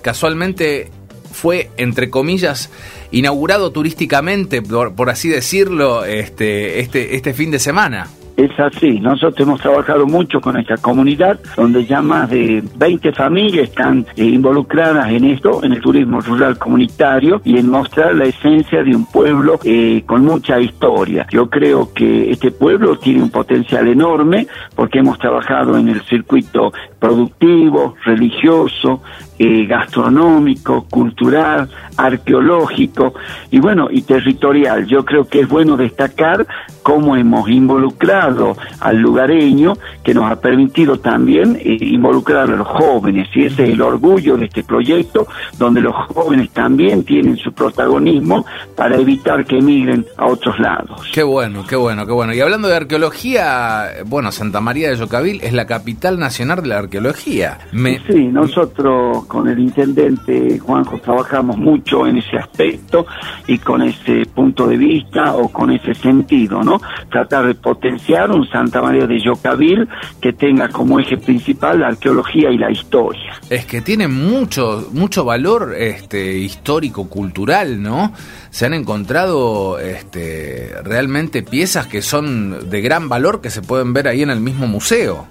casualmente 0.00 0.92
fue, 1.32 1.72
entre 1.76 2.08
comillas, 2.08 2.70
inaugurado 3.10 3.72
turísticamente, 3.72 4.62
por, 4.62 4.94
por 4.94 5.10
así 5.10 5.28
decirlo, 5.28 6.04
este, 6.04 6.78
este, 6.78 7.16
este 7.16 7.34
fin 7.34 7.50
de 7.50 7.58
semana. 7.58 8.10
Es 8.36 8.58
así, 8.58 8.98
nosotros 8.98 9.46
hemos 9.46 9.60
trabajado 9.60 10.06
mucho 10.06 10.40
con 10.40 10.56
esta 10.56 10.76
comunidad, 10.78 11.38
donde 11.56 11.84
ya 11.84 12.00
más 12.00 12.30
de 12.30 12.62
20 12.76 13.12
familias 13.12 13.68
están 13.68 14.06
eh, 14.16 14.24
involucradas 14.24 15.10
en 15.10 15.24
esto, 15.24 15.62
en 15.62 15.72
el 15.72 15.80
turismo 15.80 16.20
rural 16.20 16.58
comunitario 16.58 17.42
y 17.44 17.58
en 17.58 17.68
mostrar 17.68 18.14
la 18.14 18.24
esencia 18.24 18.82
de 18.82 18.96
un 18.96 19.04
pueblo 19.06 19.58
eh, 19.64 20.02
con 20.06 20.24
mucha 20.24 20.58
historia. 20.58 21.26
Yo 21.30 21.50
creo 21.50 21.92
que 21.92 22.30
este 22.30 22.50
pueblo 22.50 22.98
tiene 22.98 23.22
un 23.22 23.30
potencial 23.30 23.86
enorme 23.86 24.46
porque 24.74 25.00
hemos 25.00 25.18
trabajado 25.18 25.76
en 25.76 25.88
el 25.88 26.00
circuito 26.02 26.72
productivo, 26.98 27.96
religioso, 28.04 29.02
eh, 29.44 29.66
gastronómico, 29.66 30.86
cultural, 30.88 31.68
arqueológico 31.96 33.14
y 33.50 33.58
bueno, 33.58 33.88
y 33.90 34.02
territorial. 34.02 34.86
Yo 34.86 35.04
creo 35.04 35.24
que 35.26 35.40
es 35.40 35.48
bueno 35.48 35.76
destacar 35.76 36.46
cómo 36.84 37.16
hemos 37.16 37.48
involucrado 37.48 38.56
al 38.78 38.98
lugareño, 38.98 39.74
que 40.04 40.14
nos 40.14 40.30
ha 40.30 40.40
permitido 40.40 41.00
también 41.00 41.56
eh, 41.60 41.76
involucrar 41.80 42.50
a 42.50 42.56
los 42.56 42.68
jóvenes, 42.68 43.28
y 43.34 43.46
ese 43.46 43.64
es 43.64 43.70
el 43.70 43.82
orgullo 43.82 44.36
de 44.36 44.44
este 44.44 44.62
proyecto, 44.62 45.26
donde 45.58 45.80
los 45.80 45.94
jóvenes 46.06 46.50
también 46.50 47.02
tienen 47.02 47.36
su 47.36 47.52
protagonismo 47.52 48.46
para 48.76 48.94
evitar 48.96 49.44
que 49.44 49.58
emigren 49.58 50.06
a 50.18 50.26
otros 50.26 50.60
lados. 50.60 51.02
Qué 51.12 51.24
bueno, 51.24 51.64
qué 51.68 51.74
bueno, 51.74 52.06
qué 52.06 52.12
bueno. 52.12 52.32
Y 52.32 52.40
hablando 52.40 52.68
de 52.68 52.76
arqueología, 52.76 53.88
bueno, 54.06 54.30
Santa 54.30 54.60
María 54.60 54.90
de 54.90 54.96
Yocavil 54.96 55.40
es 55.42 55.52
la 55.52 55.66
capital 55.66 56.20
nacional 56.20 56.62
de 56.62 56.68
la 56.68 56.78
arqueología. 56.78 57.58
Sí, 58.06 58.28
nosotros 58.28 59.24
con 59.32 59.48
el 59.48 59.58
intendente 59.60 60.58
Juanjo 60.58 60.98
trabajamos 60.98 61.56
mucho 61.56 62.06
en 62.06 62.18
ese 62.18 62.36
aspecto 62.36 63.06
y 63.46 63.56
con 63.56 63.80
ese 63.80 64.26
punto 64.26 64.66
de 64.66 64.76
vista 64.76 65.34
o 65.36 65.48
con 65.48 65.70
ese 65.70 65.94
sentido, 65.94 66.62
¿no? 66.62 66.78
Tratar 67.10 67.46
de 67.46 67.54
potenciar 67.54 68.30
un 68.30 68.46
Santa 68.46 68.82
María 68.82 69.06
de 69.06 69.18
Yocavil 69.18 69.88
que 70.20 70.34
tenga 70.34 70.68
como 70.68 71.00
eje 71.00 71.16
principal 71.16 71.80
la 71.80 71.86
arqueología 71.86 72.50
y 72.50 72.58
la 72.58 72.70
historia. 72.70 73.32
Es 73.48 73.64
que 73.64 73.80
tiene 73.80 74.06
mucho 74.06 74.88
mucho 74.92 75.24
valor 75.24 75.76
este 75.78 76.36
histórico 76.36 77.08
cultural, 77.08 77.82
¿no? 77.82 78.12
Se 78.50 78.66
han 78.66 78.74
encontrado 78.74 79.78
este 79.78 80.74
realmente 80.84 81.42
piezas 81.42 81.86
que 81.86 82.02
son 82.02 82.68
de 82.68 82.82
gran 82.82 83.08
valor 83.08 83.40
que 83.40 83.48
se 83.48 83.62
pueden 83.62 83.94
ver 83.94 84.08
ahí 84.08 84.20
en 84.20 84.28
el 84.28 84.40
mismo 84.40 84.66
museo. 84.66 85.26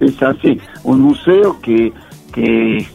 Es 0.00 0.22
así, 0.22 0.58
un 0.84 1.02
museo 1.02 1.60
que 1.60 1.92
que, 2.34 2.86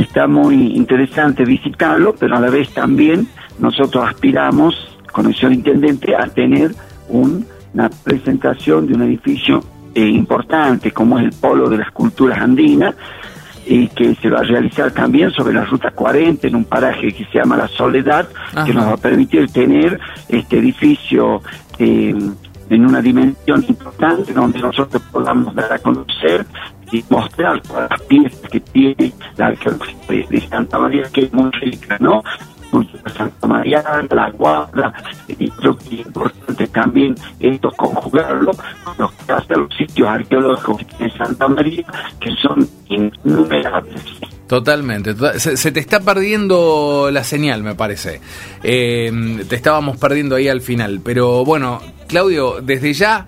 está 0.00 0.26
muy 0.26 0.74
interesante 0.74 1.44
visitarlo, 1.44 2.14
pero 2.18 2.36
a 2.36 2.40
la 2.40 2.48
vez 2.48 2.72
también 2.72 3.28
nosotros 3.58 4.08
aspiramos, 4.08 4.96
con 5.12 5.26
el 5.26 5.34
señor 5.34 5.52
intendente, 5.52 6.16
a 6.16 6.26
tener 6.28 6.72
una 7.08 7.90
presentación 8.02 8.86
de 8.86 8.94
un 8.94 9.02
edificio 9.02 9.62
eh, 9.94 10.06
importante 10.06 10.92
como 10.92 11.18
es 11.18 11.26
el 11.26 11.32
Polo 11.32 11.68
de 11.68 11.76
las 11.76 11.90
Culturas 11.90 12.38
Andinas, 12.38 12.94
y 13.66 13.88
que 13.88 14.14
se 14.16 14.28
va 14.28 14.40
a 14.40 14.42
realizar 14.42 14.90
también 14.90 15.30
sobre 15.30 15.54
la 15.54 15.64
ruta 15.64 15.90
40 15.90 16.46
en 16.46 16.56
un 16.56 16.64
paraje 16.64 17.12
que 17.12 17.24
se 17.26 17.38
llama 17.38 17.56
La 17.56 17.68
Soledad, 17.68 18.28
que 18.66 18.74
nos 18.74 18.86
va 18.86 18.94
a 18.94 18.96
permitir 18.96 19.50
tener 19.52 20.00
este 20.28 20.58
edificio 20.58 21.42
eh, 21.78 22.14
en 22.68 22.86
una 22.86 23.00
dimensión 23.00 23.64
importante 23.68 24.32
donde 24.32 24.58
nosotros 24.58 25.02
podamos 25.12 25.54
dar 25.54 25.72
a 25.72 25.78
conocer 25.78 26.44
y 26.92 27.04
mostrar 27.08 27.60
todas 27.62 27.90
las 27.90 28.02
piezas 28.02 28.50
que 28.50 28.60
tiene 28.60 29.12
la 29.36 29.46
arqueología 29.46 30.26
de 30.28 30.40
Santa 30.48 30.78
María, 30.78 31.04
que 31.12 31.22
es 31.22 31.32
muy 31.32 31.50
rica, 31.52 31.96
¿no? 31.98 32.22
Santa 33.16 33.46
María, 33.46 33.84
la 34.10 34.30
Guarda, 34.30 34.92
y 35.28 35.50
creo 35.50 35.76
que 35.76 35.94
es 36.00 36.06
importante 36.06 36.66
también 36.68 37.14
esto 37.38 37.70
conjugarlo 37.72 38.52
con 38.84 38.94
los 38.98 39.76
sitios 39.76 40.08
arqueológicos 40.08 40.98
de 40.98 41.10
Santa 41.10 41.48
María, 41.48 41.84
que 42.18 42.30
son 42.36 42.66
innumerables. 42.88 44.02
Totalmente. 44.46 45.14
Se, 45.38 45.72
te 45.72 45.80
está 45.80 46.00
perdiendo 46.00 47.08
la 47.10 47.24
señal, 47.24 47.62
me 47.62 47.74
parece. 47.74 48.20
Eh, 48.62 49.10
te 49.48 49.56
estábamos 49.56 49.96
perdiendo 49.96 50.36
ahí 50.36 50.48
al 50.48 50.60
final. 50.60 51.00
Pero 51.02 51.44
bueno, 51.44 51.80
Claudio, 52.06 52.60
desde 52.60 52.92
ya 52.92 53.26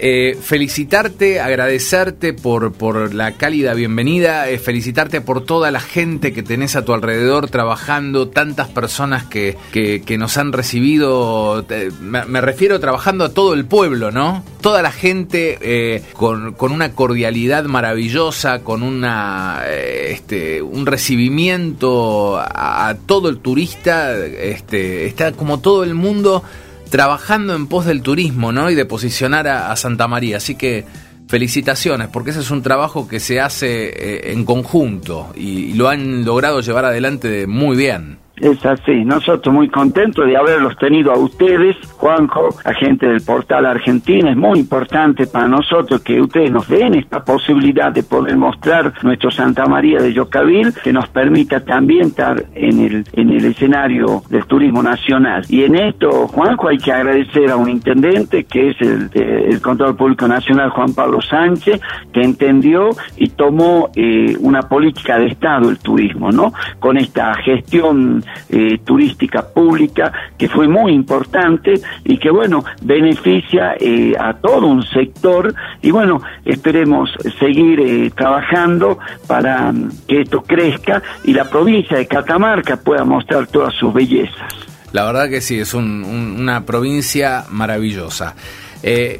eh, 0.00 0.38
felicitarte, 0.40 1.40
agradecerte 1.40 2.32
por, 2.32 2.72
por 2.72 3.12
la 3.14 3.32
cálida 3.32 3.74
bienvenida, 3.74 4.48
eh, 4.48 4.58
felicitarte 4.58 5.20
por 5.20 5.44
toda 5.44 5.72
la 5.72 5.80
gente 5.80 6.32
que 6.32 6.44
tenés 6.44 6.76
a 6.76 6.84
tu 6.84 6.92
alrededor 6.92 7.50
trabajando, 7.50 8.28
tantas 8.28 8.68
personas 8.68 9.24
que, 9.24 9.56
que, 9.72 10.18
nos 10.18 10.36
han 10.36 10.52
recibido, 10.52 11.66
me, 12.00 12.40
refiero 12.40 12.78
trabajando 12.78 13.24
a 13.24 13.34
todo 13.34 13.54
el 13.54 13.64
pueblo, 13.64 14.12
¿no? 14.12 14.44
Toda 14.60 14.82
la 14.82 14.92
gente 14.92 15.58
eh, 15.60 16.02
con, 16.12 16.52
con, 16.52 16.70
una 16.70 16.92
cordialidad 16.92 17.64
maravillosa, 17.64 18.60
con 18.60 18.84
una, 18.84 19.62
este, 19.66 20.62
un 20.62 20.86
recibimiento 20.86 22.38
a, 22.38 22.88
a, 22.88 22.94
todo 22.94 23.28
el 23.28 23.38
turista, 23.38 24.16
este, 24.16 25.06
está 25.06 25.32
como 25.32 25.58
todo 25.58 25.82
el 25.82 25.94
mundo 25.94 26.44
trabajando 26.90 27.54
en 27.54 27.66
pos 27.66 27.86
del 27.86 28.02
turismo, 28.02 28.52
¿no? 28.52 28.70
Y 28.70 28.74
de 28.74 28.84
posicionar 28.84 29.48
a, 29.48 29.74
Santa 29.76 30.08
María. 30.08 30.38
Así 30.38 30.54
que 30.54 30.84
felicitaciones, 31.28 32.08
porque 32.08 32.30
ese 32.30 32.40
es 32.40 32.50
un 32.50 32.62
trabajo 32.62 33.06
que 33.06 33.20
se 33.20 33.40
hace 33.40 33.88
eh, 33.88 34.32
en 34.32 34.44
conjunto 34.44 35.32
y, 35.36 35.74
lo 35.74 35.88
han 35.88 36.24
logrado 36.24 36.60
llevar 36.60 36.84
adelante 36.84 37.46
muy 37.46 37.76
bien. 37.76 38.18
Es 38.40 38.64
así, 38.64 39.04
nosotros 39.04 39.54
muy 39.54 39.68
contentos 39.68 40.26
de 40.26 40.36
haberlos 40.36 40.76
tenido 40.76 41.12
a 41.12 41.18
ustedes, 41.18 41.76
Juanjo, 41.96 42.48
agente 42.64 43.06
del 43.06 43.20
portal 43.22 43.66
Argentina, 43.66 44.30
es 44.30 44.36
muy 44.36 44.60
importante 44.60 45.26
para 45.26 45.48
nosotros 45.48 46.02
que 46.02 46.20
ustedes 46.20 46.50
nos 46.50 46.68
den 46.68 46.94
esta 46.94 47.24
posibilidad 47.24 47.92
de 47.92 48.02
poder 48.02 48.36
mostrar 48.36 48.92
nuestro 49.02 49.30
Santa 49.30 49.66
María 49.66 50.00
de 50.00 50.12
Yocavil, 50.12 50.72
que 50.82 50.92
nos 50.92 51.08
permita 51.08 51.64
también 51.64 52.08
estar 52.08 52.44
en 52.54 52.80
el, 52.80 53.04
en 53.12 53.30
el 53.30 53.44
escenario 53.44 54.22
del 54.28 54.44
turismo 54.46 54.82
nacional. 54.82 55.44
Y 55.48 55.64
en 55.64 55.74
esto, 55.74 56.28
Juanjo, 56.28 56.68
hay 56.68 56.78
que 56.78 56.92
agradecer 56.92 57.50
a 57.50 57.56
un 57.56 57.68
intendente 57.68 58.44
que 58.44 58.70
es 58.70 58.80
el, 58.80 59.10
el 59.14 59.60
Control 59.60 59.96
Público 59.96 60.28
Nacional, 60.28 60.70
Juan 60.70 60.94
Pablo 60.94 61.20
Sánchez, 61.20 61.80
que 62.12 62.22
entendió 62.22 62.90
y 63.16 63.28
tomó 63.30 63.90
eh, 63.96 64.36
una 64.40 64.62
política 64.62 65.18
de 65.18 65.26
Estado 65.26 65.68
el 65.70 65.78
turismo, 65.78 66.30
¿no? 66.30 66.52
Con 66.78 66.96
esta 66.96 67.34
gestión 67.34 68.22
eh, 68.48 68.78
turística 68.84 69.46
pública 69.46 70.12
que 70.38 70.48
fue 70.48 70.68
muy 70.68 70.92
importante 70.92 71.74
y 72.04 72.18
que 72.18 72.30
bueno 72.30 72.64
beneficia 72.82 73.74
eh, 73.78 74.14
a 74.18 74.34
todo 74.34 74.66
un 74.66 74.82
sector 74.82 75.54
y 75.82 75.90
bueno 75.90 76.20
esperemos 76.44 77.10
seguir 77.38 77.80
eh, 77.80 78.10
trabajando 78.16 78.98
para 79.26 79.72
mm, 79.72 79.90
que 80.06 80.22
esto 80.22 80.42
crezca 80.42 81.02
y 81.24 81.32
la 81.32 81.44
provincia 81.44 81.98
de 81.98 82.06
Catamarca 82.06 82.76
pueda 82.76 83.04
mostrar 83.04 83.46
todas 83.46 83.74
sus 83.74 83.92
bellezas. 83.92 84.52
La 84.92 85.04
verdad 85.04 85.28
que 85.28 85.42
sí, 85.42 85.60
es 85.60 85.74
una 85.74 86.64
provincia 86.64 87.44
maravillosa. 87.50 88.34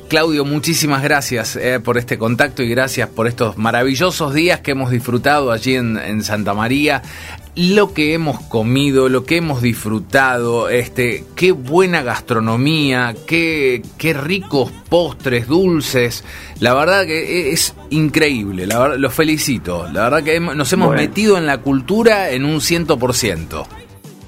Claudio, 0.09 0.47
muchísimas 0.47 1.03
gracias 1.03 1.59
por 1.85 1.99
este 1.99 2.17
contacto 2.17 2.63
y 2.63 2.71
gracias 2.71 3.11
por 3.11 3.27
estos 3.27 3.59
maravillosos 3.59 4.33
días 4.33 4.61
que 4.61 4.71
hemos 4.71 4.91
disfrutado 4.91 5.53
allí 5.53 5.75
en, 5.75 6.23
Santa 6.23 6.55
María. 6.55 7.03
Lo 7.61 7.93
que 7.93 8.15
hemos 8.15 8.39
comido, 8.43 9.09
lo 9.09 9.25
que 9.25 9.39
hemos 9.39 9.61
disfrutado, 9.61 10.69
este, 10.69 11.25
qué 11.35 11.51
buena 11.51 12.03
gastronomía, 12.03 13.17
qué, 13.27 13.83
qué 13.99 14.13
ricos 14.13 14.71
postres, 14.89 15.49
dulces. 15.49 16.25
La 16.61 16.73
verdad 16.73 17.05
que 17.05 17.51
es 17.51 17.75
increíble, 17.91 18.65
la 18.65 18.79
verdad, 18.79 18.97
los 18.99 19.13
felicito. 19.13 19.89
La 19.93 20.05
verdad 20.05 20.23
que 20.23 20.39
nos 20.39 20.73
hemos 20.73 20.95
metido 20.95 21.37
en 21.37 21.47
la 21.47 21.59
cultura 21.59 22.31
en 22.31 22.45
un 22.45 22.61
ciento 22.61 22.97
por 22.97 23.13
ciento. 23.13 23.67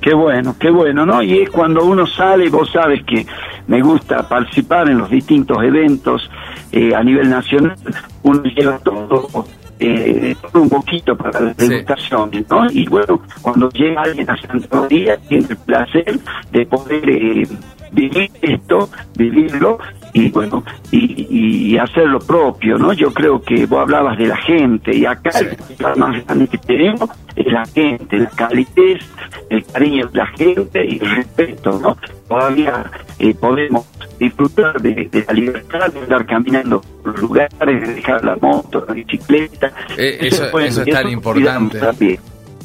Qué 0.00 0.12
bueno, 0.12 0.56
qué 0.58 0.70
bueno, 0.70 1.06
¿no? 1.06 1.22
Y 1.22 1.38
es 1.38 1.50
cuando 1.50 1.84
uno 1.84 2.08
sale, 2.08 2.48
vos 2.48 2.68
sabes 2.72 3.04
que 3.04 3.24
me 3.68 3.80
gusta 3.80 4.28
participar 4.28 4.88
en 4.88 4.98
los 4.98 5.08
distintos 5.08 5.62
eventos 5.62 6.28
eh, 6.72 6.96
a 6.96 7.04
nivel 7.04 7.30
nacional, 7.30 7.76
uno 8.24 8.42
lleva 8.42 8.78
todo, 8.80 9.46
eh, 9.80 10.36
un 10.54 10.68
poquito 10.68 11.16
para 11.16 11.40
la 11.40 11.54
educación, 11.58 12.30
¿no? 12.48 12.70
Y 12.70 12.86
bueno, 12.86 13.22
cuando 13.40 13.68
llega 13.70 14.02
alguien 14.02 14.28
a 14.30 14.36
Santa 14.40 14.80
María, 14.80 15.16
tiene 15.16 15.46
el 15.48 15.56
placer 15.56 16.20
de 16.52 16.66
poder 16.66 17.08
eh, 17.08 17.48
vivir 17.92 18.30
esto, 18.42 18.90
vivirlo 19.16 19.78
y 20.12 20.30
bueno, 20.30 20.64
y, 20.90 21.76
hacer 21.78 22.06
lo 22.08 22.18
propio, 22.18 22.76
¿no? 22.76 22.92
Yo 22.92 23.12
creo 23.12 23.40
que 23.40 23.64
vos 23.66 23.80
hablabas 23.80 24.18
de 24.18 24.26
la 24.26 24.36
gente 24.36 24.94
y 24.94 25.06
acá 25.06 25.30
el 25.38 25.56
más 25.96 26.24
grande 26.24 26.48
que 26.48 26.58
tenemos 26.58 27.08
es 27.36 27.46
la 27.46 27.64
gente, 27.64 28.18
la 28.18 28.30
calidez, 28.30 29.00
el 29.48 29.64
cariño 29.64 30.08
de 30.08 30.18
la 30.18 30.26
gente 30.26 30.84
y 30.84 30.98
el 30.98 31.16
respeto, 31.16 31.78
¿no? 31.80 31.96
Todavía 32.28 32.84
eh, 33.18 33.34
podemos 33.34 33.86
disfrutar 34.18 34.80
de, 34.82 35.24
la 35.26 35.32
libertad 35.32 35.92
de 35.92 36.00
andar 36.00 36.26
caminando 36.26 36.80
por 36.80 37.18
lugares, 37.18 37.80
de 37.80 37.94
dejar 37.94 38.24
la 38.24 38.36
moto, 38.36 38.84
la 38.86 38.94
bicicleta. 38.94 39.72
Eh, 39.96 40.18
eso, 40.20 40.58
es 40.58 40.84
tan 40.84 41.08
importante. 41.08 41.80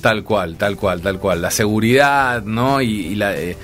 Tal 0.01 0.23
cual, 0.23 0.57
tal 0.57 0.75
cual, 0.75 1.01
tal 1.01 1.19
cual. 1.19 1.41
La 1.41 1.51
seguridad, 1.51 2.43
¿no? 2.43 2.81
Y, 2.81 3.15
la... 3.15 3.35
Eh, 3.35 3.55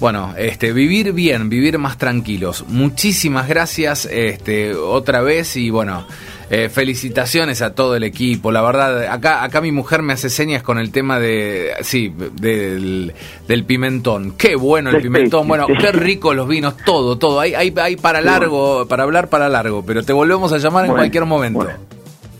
bueno, 0.00 0.34
este, 0.36 0.72
vivir 0.72 1.12
bien, 1.12 1.48
vivir 1.48 1.78
más 1.78 1.98
tranquilos. 1.98 2.64
Muchísimas 2.68 3.48
gracias 3.48 4.06
este, 4.06 4.74
otra 4.74 5.22
vez 5.22 5.56
y 5.56 5.70
bueno, 5.70 6.06
eh, 6.50 6.68
felicitaciones 6.68 7.60
a 7.62 7.74
todo 7.74 7.96
el 7.96 8.04
equipo. 8.04 8.52
La 8.52 8.62
verdad, 8.62 9.06
acá, 9.06 9.42
acá 9.42 9.60
mi 9.60 9.72
mujer 9.72 10.02
me 10.02 10.12
hace 10.12 10.30
señas 10.30 10.62
con 10.62 10.78
el 10.78 10.90
tema 10.90 11.18
de, 11.18 11.72
sí, 11.82 12.12
del, 12.40 13.12
del 13.46 13.64
pimentón. 13.64 14.32
Qué 14.32 14.56
bueno 14.56 14.90
el 14.90 15.02
pimentón, 15.02 15.46
bueno, 15.48 15.66
qué 15.66 15.92
rico 15.92 16.32
los 16.32 16.48
vinos, 16.48 16.76
todo, 16.84 17.18
todo. 17.18 17.40
Hay, 17.40 17.54
hay, 17.54 17.74
hay 17.76 17.96
para 17.96 18.20
largo, 18.20 18.86
para 18.86 19.02
hablar 19.02 19.28
para 19.28 19.48
largo, 19.48 19.84
pero 19.84 20.02
te 20.02 20.12
volvemos 20.12 20.52
a 20.52 20.58
llamar 20.58 20.86
en 20.86 20.92
cualquier 20.92 21.24
momento. 21.24 21.58
Bueno, 21.64 21.78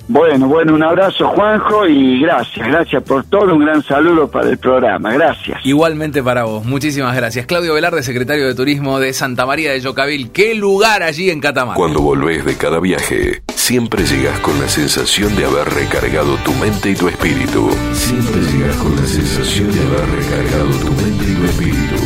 bueno, 0.09 0.75
un 0.75 0.83
abrazo 0.83 1.29
Juanjo 1.29 1.87
y 1.87 2.21
gracias, 2.21 2.67
gracias 2.67 3.03
por 3.03 3.25
todo, 3.25 3.55
un 3.55 3.65
gran 3.65 3.83
saludo 3.83 4.31
para 4.31 4.49
el 4.49 4.59
programa, 4.59 5.13
gracias. 5.13 5.61
Igualmente 5.65 6.23
para 6.23 6.45
vos, 6.45 6.65
muchísimas 6.65 7.15
gracias. 7.15 7.47
Claudio 7.47 7.75
Velarde, 7.75 8.03
secretario 8.03 8.47
de 8.47 8.55
Turismo 8.55 8.99
de 8.99 9.13
Santa 9.13 9.45
María 9.47 9.73
de 9.73 9.81
Yocavil, 9.81 10.31
qué 10.31 10.55
lugar 10.55 11.03
allí 11.03 11.31
en 11.31 11.41
Catamarca. 11.41 11.77
Cuando 11.77 12.01
volvés 12.01 12.45
de 12.45 12.57
cada 12.57 12.81
viaje, 12.81 13.43
siempre 13.55 14.05
llegas 14.05 14.39
con 14.41 14.59
la 14.61 14.69
sensación 14.69 15.37
de 15.37 15.45
haber 15.45 15.69
recargado 15.69 16.37
tu 16.39 16.53
mente 16.55 16.91
y 16.91 16.95
tu 16.95 17.09
espíritu. 17.09 17.71
Siempre 17.93 18.41
llegas 18.41 18.77
con 18.77 18.97
la 18.97 19.07
sensación 19.07 19.71
de 19.71 19.81
haber 19.81 20.09
recargado 20.09 20.71
tu 20.71 20.93
mente 20.93 21.25
y 21.29 21.35
tu 21.35 21.45
espíritu. 21.45 21.97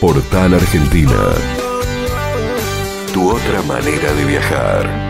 Portal 0.00 0.54
Argentina. 0.54 1.16
Tu 3.12 3.28
otra 3.28 3.62
manera 3.62 4.12
de 4.12 4.24
viajar. 4.24 5.07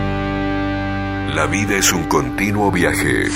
La 1.35 1.45
vida 1.45 1.77
es 1.77 1.93
un 1.93 2.03
continuo 2.05 2.71
viaje. 2.71 3.27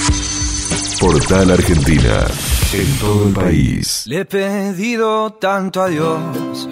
Portal 1.00 1.52
Argentina, 1.52 2.26
en 2.74 3.00
todo 3.00 3.28
el 3.28 3.34
país. 3.34 4.04
Le 4.08 4.22
he 4.22 4.26
pedido 4.26 5.34
tanto 5.34 5.82
a 5.82 5.88
Dios 5.88 6.70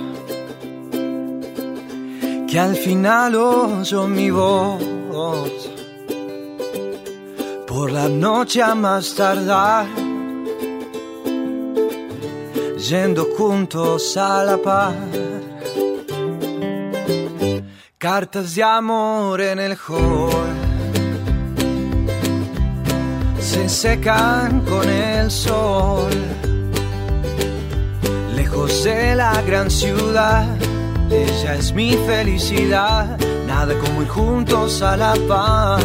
que 2.50 2.60
al 2.60 2.76
final 2.76 3.36
oyo 3.36 4.08
mi 4.08 4.32
voz. 4.32 4.82
Por 7.68 7.92
la 7.92 8.10
noche 8.10 8.64
a 8.64 8.74
más 8.74 9.14
tardar, 9.14 9.86
yendo 12.78 13.28
juntos 13.38 14.18
a 14.18 14.44
la 14.44 14.58
paz. 14.58 14.96
Cartas 17.98 18.56
de 18.56 18.64
amor 18.64 19.40
en 19.42 19.60
el 19.60 19.78
hall 19.88 20.40
se 23.52 23.68
secan 23.68 24.62
con 24.62 24.88
el 24.88 25.30
sol. 25.30 26.10
Lejos 28.34 28.86
de 28.86 29.14
la 29.14 29.42
gran 29.42 29.70
ciudad, 29.70 30.46
ella 31.10 31.56
es 31.56 31.74
mi 31.74 31.92
felicidad, 32.08 33.18
nada 33.46 33.74
como 33.78 34.04
ir 34.04 34.08
juntos 34.08 34.82
a 34.82 34.96
la 34.96 35.14
par. 35.28 35.84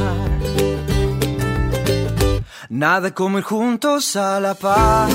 Nada 2.68 3.10
como 3.10 3.38
ir 3.38 3.44
juntos 3.44 4.14
a 4.14 4.38
la 4.38 4.54
par. 4.54 5.08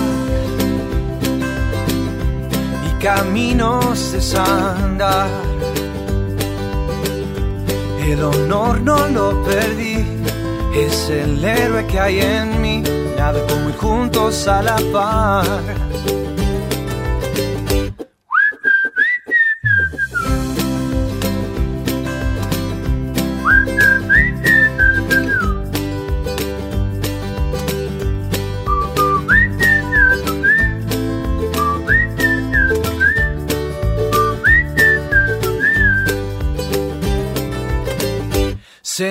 Y 2.90 3.02
caminos 3.02 4.12
desandar. 4.12 5.30
El 8.06 8.22
honor 8.22 8.82
no 8.82 9.08
lo 9.08 9.42
perdí 9.44 10.21
es 10.74 11.10
el 11.10 11.44
héroe 11.44 11.86
que 11.88 12.00
hay 12.00 12.20
en 12.22 12.62
mí, 12.62 12.84
nada 13.18 13.46
como 13.48 13.70
ir 13.70 13.78
juntos 13.78 14.48
a 14.48 14.62
la 14.62 14.78
par. 14.92 16.21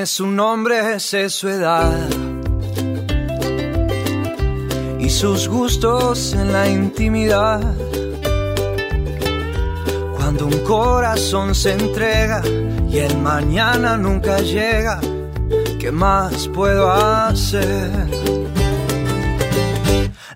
Su 0.07 0.27
nombre, 0.27 0.99
sé 0.99 1.29
su 1.29 1.49
edad 1.49 2.09
y 4.99 5.11
sus 5.11 5.47
gustos 5.47 6.33
en 6.33 6.53
la 6.53 6.69
intimidad. 6.69 7.61
Cuando 10.17 10.47
un 10.47 10.59
corazón 10.61 11.55
se 11.55 11.75
entrega 11.75 12.41
y 12.89 12.99
el 12.99 13.19
mañana 13.19 13.99
nunca 13.99 14.39
llega, 14.39 15.01
¿qué 15.79 15.93
más 15.93 16.49
puedo 16.49 16.91
hacer? 16.91 17.91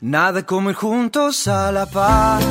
Nada 0.02 0.44
como 0.44 0.70
ir 0.70 0.76
juntos 0.76 1.48
a 1.48 1.72
la 1.72 1.86
paz 1.86 2.44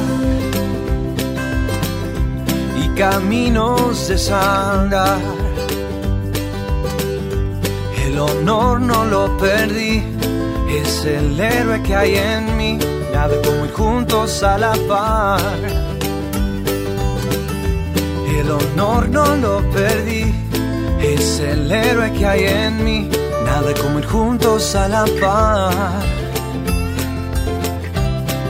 y 2.76 2.88
caminos 2.98 4.08
de 4.08 4.18
sangre 4.18 5.43
el 8.14 8.20
honor 8.20 8.80
no 8.80 9.06
lo 9.06 9.38
perdí, 9.40 10.04
es 10.70 11.04
el 11.04 11.40
héroe 11.40 11.82
que 11.82 11.96
hay 11.96 12.16
en 12.16 12.56
mí, 12.58 12.78
nada 13.12 13.36
como 13.44 13.66
ir 13.66 13.74
juntos 13.74 14.44
a 14.44 14.56
la 14.60 14.74
par. 14.88 15.42
El 18.38 18.52
honor 18.52 19.10
no 19.10 19.36
lo 19.36 19.62
perdí, 19.72 20.32
es 21.02 21.40
el 21.40 21.72
héroe 21.72 22.14
que 22.14 22.26
hay 22.28 22.44
en 22.44 22.84
mí, 22.84 23.10
nada 23.46 23.74
como 23.82 23.98
ir 23.98 24.06
juntos 24.06 24.76
a 24.76 24.88
la 24.88 25.06
par. 25.20 26.04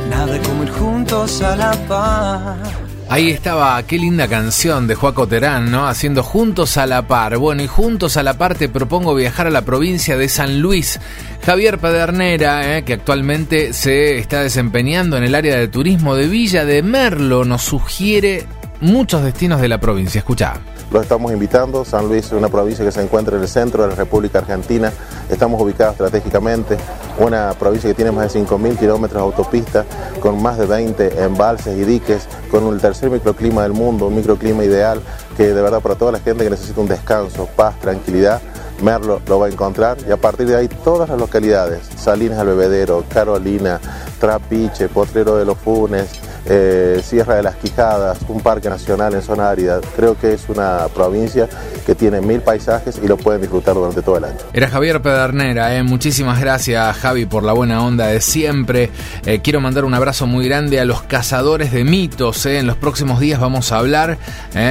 Nada 0.10 0.40
como 0.46 0.64
ir 0.64 0.72
juntos 0.72 1.42
a 1.42 1.56
la 1.56 1.72
par. 1.88 2.83
Ahí 3.14 3.30
estaba, 3.30 3.84
qué 3.84 4.00
linda 4.00 4.28
canción 4.28 4.88
de 4.88 4.96
Juaco 4.96 5.28
Terán, 5.28 5.70
¿no? 5.70 5.88
Haciendo 5.88 6.24
Juntos 6.24 6.78
a 6.78 6.88
la 6.88 7.08
Par. 7.08 7.38
Bueno, 7.38 7.62
y 7.62 7.68
Juntos 7.68 8.18
a 8.18 8.24
la 8.24 8.40
Par 8.40 8.56
te 8.56 8.70
propongo 8.70 9.14
viajar 9.14 9.46
a 9.46 9.52
la 9.52 9.62
provincia 9.62 10.18
de 10.18 10.28
San 10.28 10.62
Luis. 10.62 11.00
Javier 11.46 11.78
Pedernera, 11.78 12.76
¿eh? 12.76 12.84
que 12.84 12.94
actualmente 12.94 13.72
se 13.74 14.18
está 14.18 14.42
desempeñando 14.42 15.16
en 15.16 15.26
el 15.26 15.36
área 15.36 15.58
de 15.58 15.68
turismo 15.68 16.16
de 16.16 16.28
Villa 16.28 16.66
de 16.66 16.82
Merlo, 16.82 17.46
nos 17.46 17.62
sugiere 17.62 18.48
muchos 18.82 19.24
destinos 19.24 19.62
de 19.62 19.68
la 19.68 19.80
provincia. 19.80 20.18
Escucha. 20.18 20.56
Los 20.94 21.02
estamos 21.02 21.34
invitando. 21.34 21.84
San 21.84 22.08
Luis 22.08 22.28
es 22.28 22.34
una 22.34 22.50
provincia 22.50 22.86
que 22.86 22.92
se 22.92 23.02
encuentra 23.02 23.36
en 23.36 23.42
el 23.42 23.48
centro 23.48 23.82
de 23.82 23.90
la 23.90 23.96
República 23.96 24.38
Argentina. 24.38 24.94
Estamos 25.28 25.60
ubicados 25.60 25.94
estratégicamente 25.94 26.78
una 27.18 27.52
provincia 27.54 27.90
que 27.90 27.96
tiene 27.96 28.12
más 28.12 28.32
de 28.32 28.42
5.000 28.42 28.78
kilómetros 28.78 29.20
de 29.20 29.26
autopista, 29.26 29.86
con 30.20 30.40
más 30.40 30.60
de 30.60 30.68
20 30.68 31.24
embalses 31.24 31.76
y 31.80 31.84
diques, 31.84 32.28
con 32.52 32.72
el 32.72 32.80
tercer 32.80 33.10
microclima 33.10 33.64
del 33.64 33.74
mundo, 33.74 34.06
un 34.06 34.16
microclima 34.16 34.64
ideal 34.64 35.02
que 35.36 35.48
de 35.52 35.62
verdad 35.64 35.82
para 35.82 35.96
toda 35.96 36.12
la 36.12 36.20
gente 36.20 36.44
que 36.44 36.52
necesita 36.52 36.80
un 36.80 36.88
descanso, 36.88 37.50
paz, 37.56 37.80
tranquilidad, 37.80 38.40
Merlo 38.84 39.22
lo 39.28 39.40
va 39.40 39.48
a 39.48 39.50
encontrar 39.50 39.98
y 40.08 40.12
a 40.12 40.18
partir 40.18 40.48
de 40.48 40.58
ahí 40.58 40.68
todas 40.68 41.10
las 41.10 41.18
localidades, 41.18 41.88
Salinas 41.98 42.38
al 42.38 42.48
Bebedero, 42.48 43.04
Carolina, 43.12 43.80
Trapiche, 44.20 44.90
Potrero 44.90 45.38
de 45.38 45.46
los 45.46 45.58
Funes, 45.58 46.10
eh, 46.46 47.02
Sierra 47.04 47.36
de 47.36 47.44
las 47.44 47.56
Quijadas, 47.56 48.20
un 48.28 48.42
parque 48.42 48.70
nacional 48.70 49.14
en 49.14 49.22
zona 49.22 49.50
árida. 49.50 49.80
Creo 49.96 50.18
que 50.18 50.34
es 50.34 50.50
una 50.50 50.88
provincia 50.94 51.48
que 51.84 51.96
tiene 51.96 52.22
mil 52.22 52.42
paisajes 52.42 53.00
y 53.04 53.08
lo 53.08 53.18
pueden 53.18 53.42
disfrutar 53.42 53.76
durante 53.76 54.02
todo 54.02 54.18
el 54.18 54.26
año. 54.26 54.38
Era 54.54 54.70
Javier 54.70 55.02
Pedernera, 55.02 55.76
eh. 55.76 55.84
muchísimas 55.84 56.40
gracias 56.40 56.98
Javi 56.98 57.26
por 57.26 57.44
la 57.44 57.54
buena 57.54 57.84
onda 57.84 58.08
de 58.08 58.22
siempre. 58.22 58.90
Eh, 59.26 59.42
quiero 59.44 59.62
mandar 59.62 59.86
un 59.86 59.94
abrazo 59.94 60.28
muy 60.28 60.46
grande 60.46 60.80
a 60.80 60.86
los 60.86 61.04
cazadores 61.04 61.72
de 61.72 61.84
mitos. 61.84 62.46
Eh. 62.46 62.60
En 62.60 62.68
los 62.68 62.78
próximos 62.78 63.20
días 63.20 63.40
vamos 63.40 63.72
a 63.72 63.80
hablar, 63.80 64.18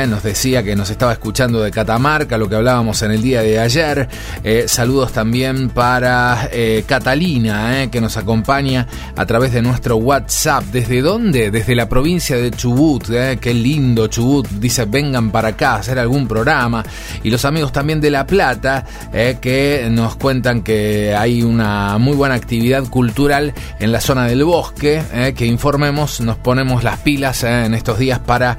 nos 0.09 0.23
decía 0.23 0.63
que 0.63 0.77
nos 0.77 0.91
estaba 0.91 1.13
escuchando 1.13 1.63
de 1.63 1.71
Catamarca, 1.71 2.39
lo 2.39 2.49
que 2.49 2.57
hablábamos 2.57 3.03
en 3.03 3.11
el 3.11 3.23
día 3.23 3.43
de 3.43 3.59
ayer. 3.59 4.09
saludos 4.67 5.13
también 5.13 5.71
para 5.71 6.49
Catalina, 6.87 7.89
que 7.91 8.01
nos 8.01 8.17
acompaña 8.17 8.87
a 9.17 9.27
través 9.27 9.53
de 9.53 9.63
nuestro 9.63 9.97
WhatsApp. 9.97 10.65
¿Desde 10.65 11.03
dónde? 11.03 11.51
Desde 11.51 11.75
la 11.75 11.89
provincia 11.89 12.37
de 12.37 12.51
Chubut, 12.51 13.09
qué 13.41 13.55
lindo 13.55 14.07
Chubut. 14.07 14.49
Dice, 14.49 14.85
vengan 14.85 15.31
para 15.31 15.49
acá 15.49 15.73
a 15.73 15.77
hacer 15.77 15.99
algún 15.99 16.27
programa 16.27 16.85
y 17.23 17.31
los 17.31 17.45
amigos 17.45 17.73
también 17.73 18.01
de 18.01 18.11
La 18.11 18.27
Plata 18.27 18.85
eh, 19.13 19.39
que 19.41 19.89
nos 19.91 20.17
cuentan 20.17 20.63
que 20.63 21.15
hay 21.15 21.43
una 21.43 21.99
muy 21.99 22.17
buena 22.17 22.35
actividad 22.35 22.85
cultural 22.85 23.53
en 23.81 23.93
la 23.93 24.01
zona 24.01 24.27
del 24.27 24.45
bosque, 24.45 25.03
eh, 25.13 25.35
que 25.37 25.47
informemos, 25.47 26.21
nos 26.21 26.37
ponemos 26.37 26.85
las 26.85 26.99
pilas 26.99 27.45
eh, 27.45 27.65
en 27.65 27.75
estos 27.75 27.99
días 27.99 28.19
para 28.19 28.59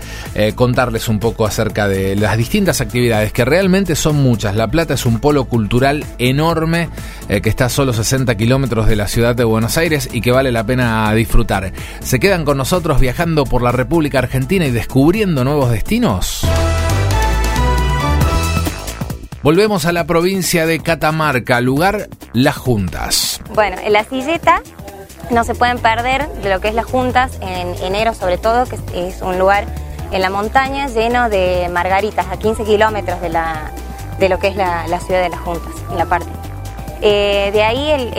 contarles 0.55 1.07
un 1.07 1.19
poco 1.19 1.45
acerca 1.45 1.87
de 1.87 2.15
las 2.15 2.37
distintas 2.37 2.81
actividades, 2.81 3.31
que 3.31 3.45
realmente 3.45 3.95
son 3.95 4.17
muchas. 4.17 4.55
La 4.55 4.67
Plata 4.67 4.95
es 4.95 5.05
un 5.05 5.19
polo 5.19 5.45
cultural 5.45 6.05
enorme 6.17 6.89
que 7.27 7.49
está 7.49 7.65
a 7.65 7.69
solo 7.69 7.93
60 7.93 8.35
kilómetros 8.35 8.87
de 8.87 8.95
la 8.95 9.07
ciudad 9.07 9.35
de 9.35 9.43
Buenos 9.43 9.77
Aires 9.77 10.09
y 10.11 10.21
que 10.21 10.31
vale 10.31 10.51
la 10.51 10.65
pena 10.65 11.13
disfrutar. 11.13 11.71
¿Se 12.01 12.19
quedan 12.19 12.45
con 12.45 12.57
nosotros 12.57 12.99
viajando 12.99 13.45
por 13.45 13.61
la 13.61 13.71
República 13.71 14.19
Argentina 14.19 14.65
y 14.65 14.71
descubriendo 14.71 15.43
nuevos 15.43 15.71
destinos? 15.71 16.45
Volvemos 19.43 19.85
a 19.85 19.91
la 19.91 20.05
provincia 20.05 20.65
de 20.65 20.79
Catamarca, 20.79 21.59
lugar 21.59 22.07
Las 22.31 22.55
Juntas. 22.55 23.41
Bueno, 23.53 23.75
en 23.83 23.91
la 23.91 24.05
silleta 24.05 24.61
no 25.31 25.43
se 25.43 25.53
pueden 25.53 25.79
perder 25.79 26.29
de 26.29 26.49
lo 26.49 26.61
que 26.61 26.69
es 26.69 26.73
Las 26.73 26.85
Juntas, 26.85 27.37
en 27.41 27.75
enero 27.83 28.13
sobre 28.13 28.37
todo, 28.37 28.65
que 28.65 28.77
es 28.93 29.21
un 29.21 29.37
lugar 29.37 29.65
en 30.13 30.21
la 30.21 30.29
montaña 30.29 30.87
lleno 30.87 31.27
de 31.27 31.67
margaritas, 31.73 32.25
a 32.27 32.37
15 32.37 32.63
kilómetros 32.63 33.19
de, 33.19 33.27
la, 33.27 33.69
de 34.17 34.29
lo 34.29 34.39
que 34.39 34.47
es 34.47 34.55
la, 34.55 34.87
ciudad 35.01 35.21
de 35.21 35.27
Las 35.27 35.41
Juntas, 35.41 35.73
en 35.91 35.97
la 35.97 36.05
parte. 36.05 36.29
Eh, 37.01 37.49
de 37.51 37.63
ahí, 37.63 37.91
el, 37.91 38.13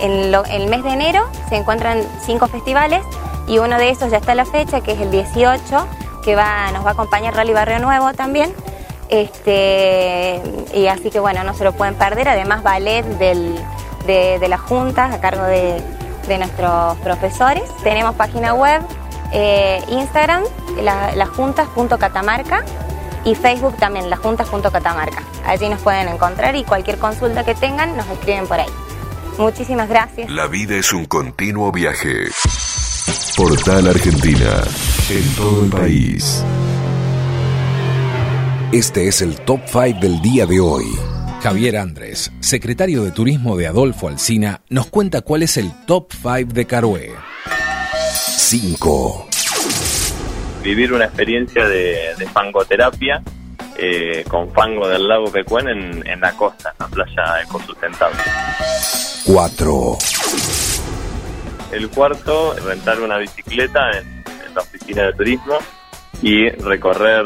el, 0.00 0.68
mes 0.68 0.82
de 0.84 0.90
enero, 0.90 1.28
se 1.50 1.56
encuentran 1.56 2.00
cinco 2.24 2.48
festivales 2.48 3.02
y 3.46 3.58
uno 3.58 3.76
de 3.76 3.90
esos 3.90 4.10
ya 4.10 4.16
está 4.16 4.32
a 4.32 4.36
la 4.36 4.46
fecha, 4.46 4.80
que 4.80 4.92
es 4.92 5.00
el 5.02 5.10
18, 5.10 5.86
que 6.24 6.34
va, 6.34 6.72
nos 6.72 6.82
va 6.82 6.88
a 6.88 6.92
acompañar 6.94 7.34
Rally 7.34 7.52
Barrio 7.52 7.78
Nuevo 7.78 8.14
también 8.14 8.54
este, 9.08 10.40
y 10.74 10.86
así 10.86 11.10
que 11.10 11.20
bueno, 11.20 11.44
no 11.44 11.54
se 11.54 11.64
lo 11.64 11.72
pueden 11.72 11.94
perder. 11.94 12.28
Además, 12.28 12.62
ballet 12.62 13.04
del, 13.18 13.56
de, 14.06 14.48
las 14.48 14.60
juntas 14.60 15.12
a 15.12 15.20
cargo 15.20 15.44
de, 15.44 15.82
nuestros 16.38 16.96
profesores. 16.98 17.62
Tenemos 17.84 18.14
página 18.16 18.52
web, 18.54 18.82
eh, 19.32 19.80
Instagram, 19.88 20.42
lasjuntas.catamarca 21.14 22.64
y 23.24 23.34
Facebook 23.34 23.76
también, 23.76 24.10
lasjuntas.catamarca. 24.10 25.22
Allí 25.46 25.68
nos 25.68 25.80
pueden 25.80 26.08
encontrar 26.08 26.56
y 26.56 26.64
cualquier 26.64 26.98
consulta 26.98 27.44
que 27.44 27.54
tengan 27.54 27.96
nos 27.96 28.08
escriben 28.08 28.46
por 28.46 28.58
ahí. 28.58 28.70
Muchísimas 29.38 29.88
gracias. 29.88 30.30
La 30.30 30.46
vida 30.46 30.76
es 30.76 30.92
un 30.92 31.04
continuo 31.04 31.70
viaje. 31.70 32.28
Portal 33.36 33.86
Argentina, 33.88 34.62
en 35.10 35.34
todo 35.34 35.64
el 35.64 35.70
país. 35.70 36.42
Este 38.72 39.06
es 39.06 39.22
el 39.22 39.36
Top 39.42 39.60
5 39.66 40.00
del 40.00 40.20
día 40.20 40.44
de 40.44 40.58
hoy. 40.58 40.86
Javier 41.40 41.76
Andrés, 41.76 42.32
secretario 42.40 43.04
de 43.04 43.12
Turismo 43.12 43.56
de 43.56 43.68
Adolfo 43.68 44.08
Alsina, 44.08 44.60
nos 44.68 44.88
cuenta 44.88 45.22
cuál 45.22 45.44
es 45.44 45.56
el 45.56 45.70
Top 45.86 46.10
5 46.10 46.52
de 46.52 46.66
Carué. 46.66 47.12
5. 48.10 49.28
Vivir 50.64 50.92
una 50.92 51.04
experiencia 51.04 51.64
de, 51.68 52.16
fangoterapia 52.32 53.22
eh, 53.78 54.24
con 54.26 54.52
fango 54.52 54.88
del 54.88 55.06
lago 55.06 55.30
Pecuén 55.30 55.68
en, 55.68 56.20
la 56.20 56.32
costa, 56.32 56.70
en 56.72 56.76
la 56.80 56.88
playa 56.88 57.42
ecosustentable. 57.42 58.18
4. 59.26 59.98
El 61.70 61.88
cuarto, 61.88 62.56
rentar 62.66 63.00
una 63.00 63.18
bicicleta 63.18 63.92
en 63.92 64.54
la 64.56 64.60
oficina 64.60 65.04
de 65.04 65.12
turismo 65.12 65.56
y 66.22 66.48
recorrer 66.48 67.24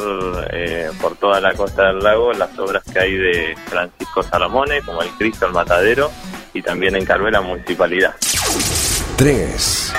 eh, 0.52 0.90
por 1.00 1.16
toda 1.16 1.40
la 1.40 1.54
costa 1.54 1.88
del 1.88 2.00
lago 2.00 2.32
las 2.32 2.58
obras 2.58 2.82
que 2.84 2.98
hay 2.98 3.16
de 3.16 3.56
Francisco 3.66 4.22
Salamone, 4.22 4.80
como 4.82 5.02
el 5.02 5.10
Cristo, 5.10 5.46
el 5.46 5.52
Matadero, 5.52 6.10
y 6.52 6.62
también 6.62 6.96
en 6.96 7.04
Caruela 7.04 7.40
Municipalidad. 7.40 8.14
3. 9.16 9.92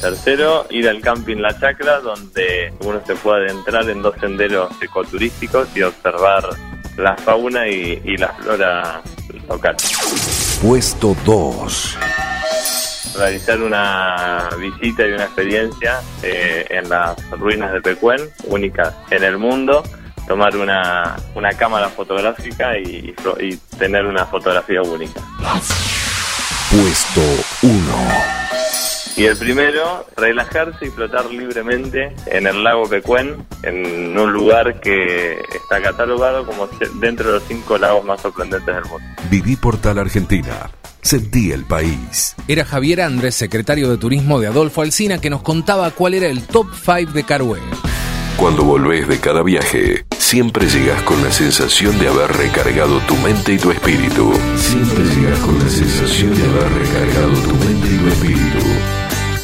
Tercero, 0.00 0.66
ir 0.70 0.88
al 0.88 1.00
camping 1.00 1.36
La 1.36 1.58
Chacra, 1.58 2.00
donde 2.00 2.72
uno 2.80 3.00
se 3.06 3.14
puede 3.14 3.50
adentrar 3.50 3.88
en 3.88 4.02
dos 4.02 4.16
senderos 4.20 4.70
ecoturísticos 4.82 5.68
y 5.76 5.82
observar 5.82 6.48
la 6.96 7.16
fauna 7.16 7.68
y, 7.68 8.02
y 8.04 8.16
la 8.16 8.28
flora 8.28 9.00
local. 9.48 9.76
Puesto 10.60 11.16
2 11.24 11.98
realizar 13.16 13.60
una 13.60 14.48
visita 14.58 15.06
y 15.06 15.12
una 15.12 15.24
experiencia 15.24 16.00
eh, 16.22 16.66
en 16.70 16.88
las 16.88 17.16
ruinas 17.32 17.72
de 17.72 17.80
Pecuén, 17.80 18.20
únicas 18.44 18.94
en 19.10 19.24
el 19.24 19.38
mundo, 19.38 19.82
tomar 20.26 20.56
una, 20.56 21.16
una 21.34 21.50
cámara 21.50 21.88
fotográfica 21.88 22.78
y, 22.78 23.14
y 23.40 23.56
tener 23.78 24.06
una 24.06 24.24
fotografía 24.26 24.82
única. 24.82 25.20
Puesto 26.70 27.20
1. 27.62 27.78
Y 29.14 29.26
el 29.26 29.36
primero, 29.36 30.06
relajarse 30.16 30.86
y 30.86 30.90
flotar 30.90 31.26
libremente 31.26 32.14
en 32.26 32.46
el 32.46 32.64
lago 32.64 32.88
Pecuén, 32.88 33.46
en 33.62 34.18
un 34.18 34.32
lugar 34.32 34.80
que 34.80 35.38
está 35.54 35.82
catalogado 35.82 36.46
como 36.46 36.66
dentro 36.94 37.26
de 37.26 37.32
los 37.34 37.42
cinco 37.46 37.76
lagos 37.76 38.04
más 38.06 38.22
sorprendentes 38.22 38.74
del 38.74 38.84
mundo. 38.86 39.06
Viví 39.28 39.56
Portal 39.56 39.98
Argentina 39.98 40.70
Sentí 41.02 41.50
el 41.50 41.64
país. 41.64 42.36
Era 42.46 42.64
Javier 42.64 43.02
Andrés, 43.02 43.34
secretario 43.34 43.90
de 43.90 43.98
Turismo 43.98 44.38
de 44.38 44.46
Adolfo 44.46 44.82
Alsina, 44.82 45.18
que 45.18 45.30
nos 45.30 45.42
contaba 45.42 45.90
cuál 45.90 46.14
era 46.14 46.28
el 46.28 46.42
top 46.44 46.68
5 46.72 47.10
de 47.10 47.24
Carué. 47.24 47.58
Cuando 48.36 48.62
volvés 48.62 49.08
de 49.08 49.18
cada 49.18 49.42
viaje, 49.42 50.06
siempre 50.16 50.68
llegas 50.68 51.02
con 51.02 51.22
la 51.22 51.32
sensación 51.32 51.98
de 51.98 52.06
haber 52.06 52.30
recargado 52.32 53.00
tu 53.00 53.16
mente 53.16 53.54
y 53.54 53.58
tu 53.58 53.72
espíritu. 53.72 54.32
Siempre 54.56 55.04
llegas 55.04 55.38
con 55.40 55.58
la 55.58 55.68
sensación 55.68 56.34
de 56.36 56.44
haber 56.44 56.72
recargado 56.72 57.32
tu 57.32 57.54
mente 57.56 57.88
y 57.88 57.98
tu 57.98 58.08
espíritu. 58.08 58.58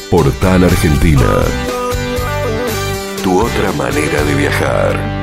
Portal 0.09 0.63
Argentina. 0.63 1.29
Tu 3.21 3.37
otra 3.37 3.71
manera 3.73 4.23
de 4.23 4.35
viajar. 4.35 5.18